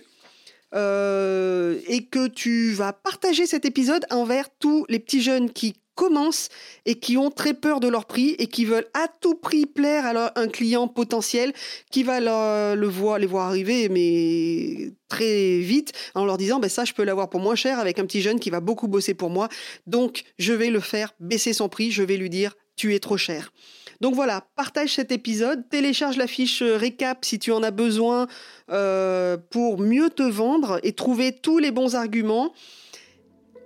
Et 0.77 2.07
que 2.11 2.29
tu 2.29 2.73
vas 2.73 2.93
partager 2.93 3.47
cet 3.47 3.65
épisode 3.65 4.05
envers 4.11 4.51
tous 4.59 4.85
les 4.89 4.99
petits 4.99 5.23
jeunes 5.23 5.51
qui 5.51 5.75
commencent 5.97 6.51
et 6.85 6.97
qui 6.97 7.17
ont 7.17 7.31
très 7.31 7.55
peur 7.55 7.81
de 7.81 7.89
leur 7.89 8.05
prix 8.05 8.37
et 8.39 8.47
qui 8.47 8.65
veulent 8.65 8.87
à 8.95 9.09
tout 9.21 9.35
prix 9.35 9.67
plaire 9.67 10.05
à 10.07 10.39
un 10.39 10.47
client 10.47 10.87
potentiel 10.87 11.53
qui 11.91 12.05
va 12.05 12.21
le 12.21 12.87
voir, 12.87 13.19
les 13.19 13.27
voir 13.27 13.49
arriver, 13.49 13.89
mais 13.89 14.93
très 15.09 15.59
vite, 15.59 15.93
en 16.15 16.25
leur 16.25 16.37
disant, 16.37 16.61
ben 16.61 16.69
ça, 16.69 16.85
je 16.85 16.93
peux 16.93 17.03
l'avoir 17.03 17.29
pour 17.29 17.41
moins 17.41 17.57
cher 17.57 17.81
avec 17.81 17.99
un 17.99 18.07
petit 18.07 18.21
jeune 18.21 18.39
qui 18.39 18.51
va 18.51 18.61
beaucoup 18.61 18.87
bosser 18.87 19.15
pour 19.15 19.31
moi. 19.31 19.49
Donc, 19.87 20.23
je 20.39 20.53
vais 20.53 20.71
le 20.71 20.81
faire 20.81 21.15
baisser 21.19 21.53
son 21.53 21.69
prix. 21.69 21.91
Je 21.91 22.03
vais 22.03 22.17
lui 22.17 22.31
dire, 22.31 22.55
tu 22.77 22.95
es 22.95 22.99
trop 22.99 23.17
cher. 23.17 23.53
Donc 24.01 24.15
voilà, 24.15 24.45
partage 24.57 24.95
cet 24.95 25.13
épisode, 25.13 25.69
télécharge 25.69 26.17
la 26.17 26.27
fiche 26.27 26.63
euh, 26.63 26.77
récap 26.77 27.25
si 27.25 27.39
tu 27.39 27.53
en 27.53 27.63
as 27.63 27.71
besoin 27.71 28.27
euh, 28.71 29.37
pour 29.51 29.79
mieux 29.79 30.11
te 30.11 30.23
vendre 30.23 30.79
et 30.83 30.93
trouver 30.93 31.33
tous 31.33 31.59
les 31.59 31.71
bons 31.71 31.95
arguments. 31.95 32.53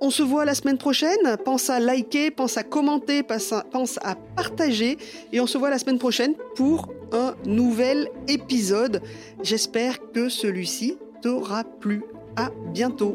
On 0.02 0.10
se 0.10 0.22
voit 0.22 0.46
la 0.46 0.54
semaine 0.54 0.78
prochaine. 0.78 1.36
Pense 1.44 1.68
à 1.68 1.78
liker, 1.78 2.30
pense 2.30 2.56
à 2.56 2.62
commenter, 2.62 3.22
pense 3.22 3.52
à, 3.52 4.14
partager. 4.34 4.96
Et 5.32 5.40
on 5.40 5.46
se 5.46 5.58
voit 5.58 5.68
la 5.68 5.78
semaine 5.78 5.98
prochaine 5.98 6.34
pour 6.54 6.90
un 7.12 7.34
nouvel 7.44 8.08
épisode. 8.26 9.02
J'espère 9.42 9.98
que 10.12 10.30
celui-ci 10.30 10.96
t'aura 11.20 11.64
plu. 11.64 12.02
À 12.36 12.50
bientôt. 12.72 13.14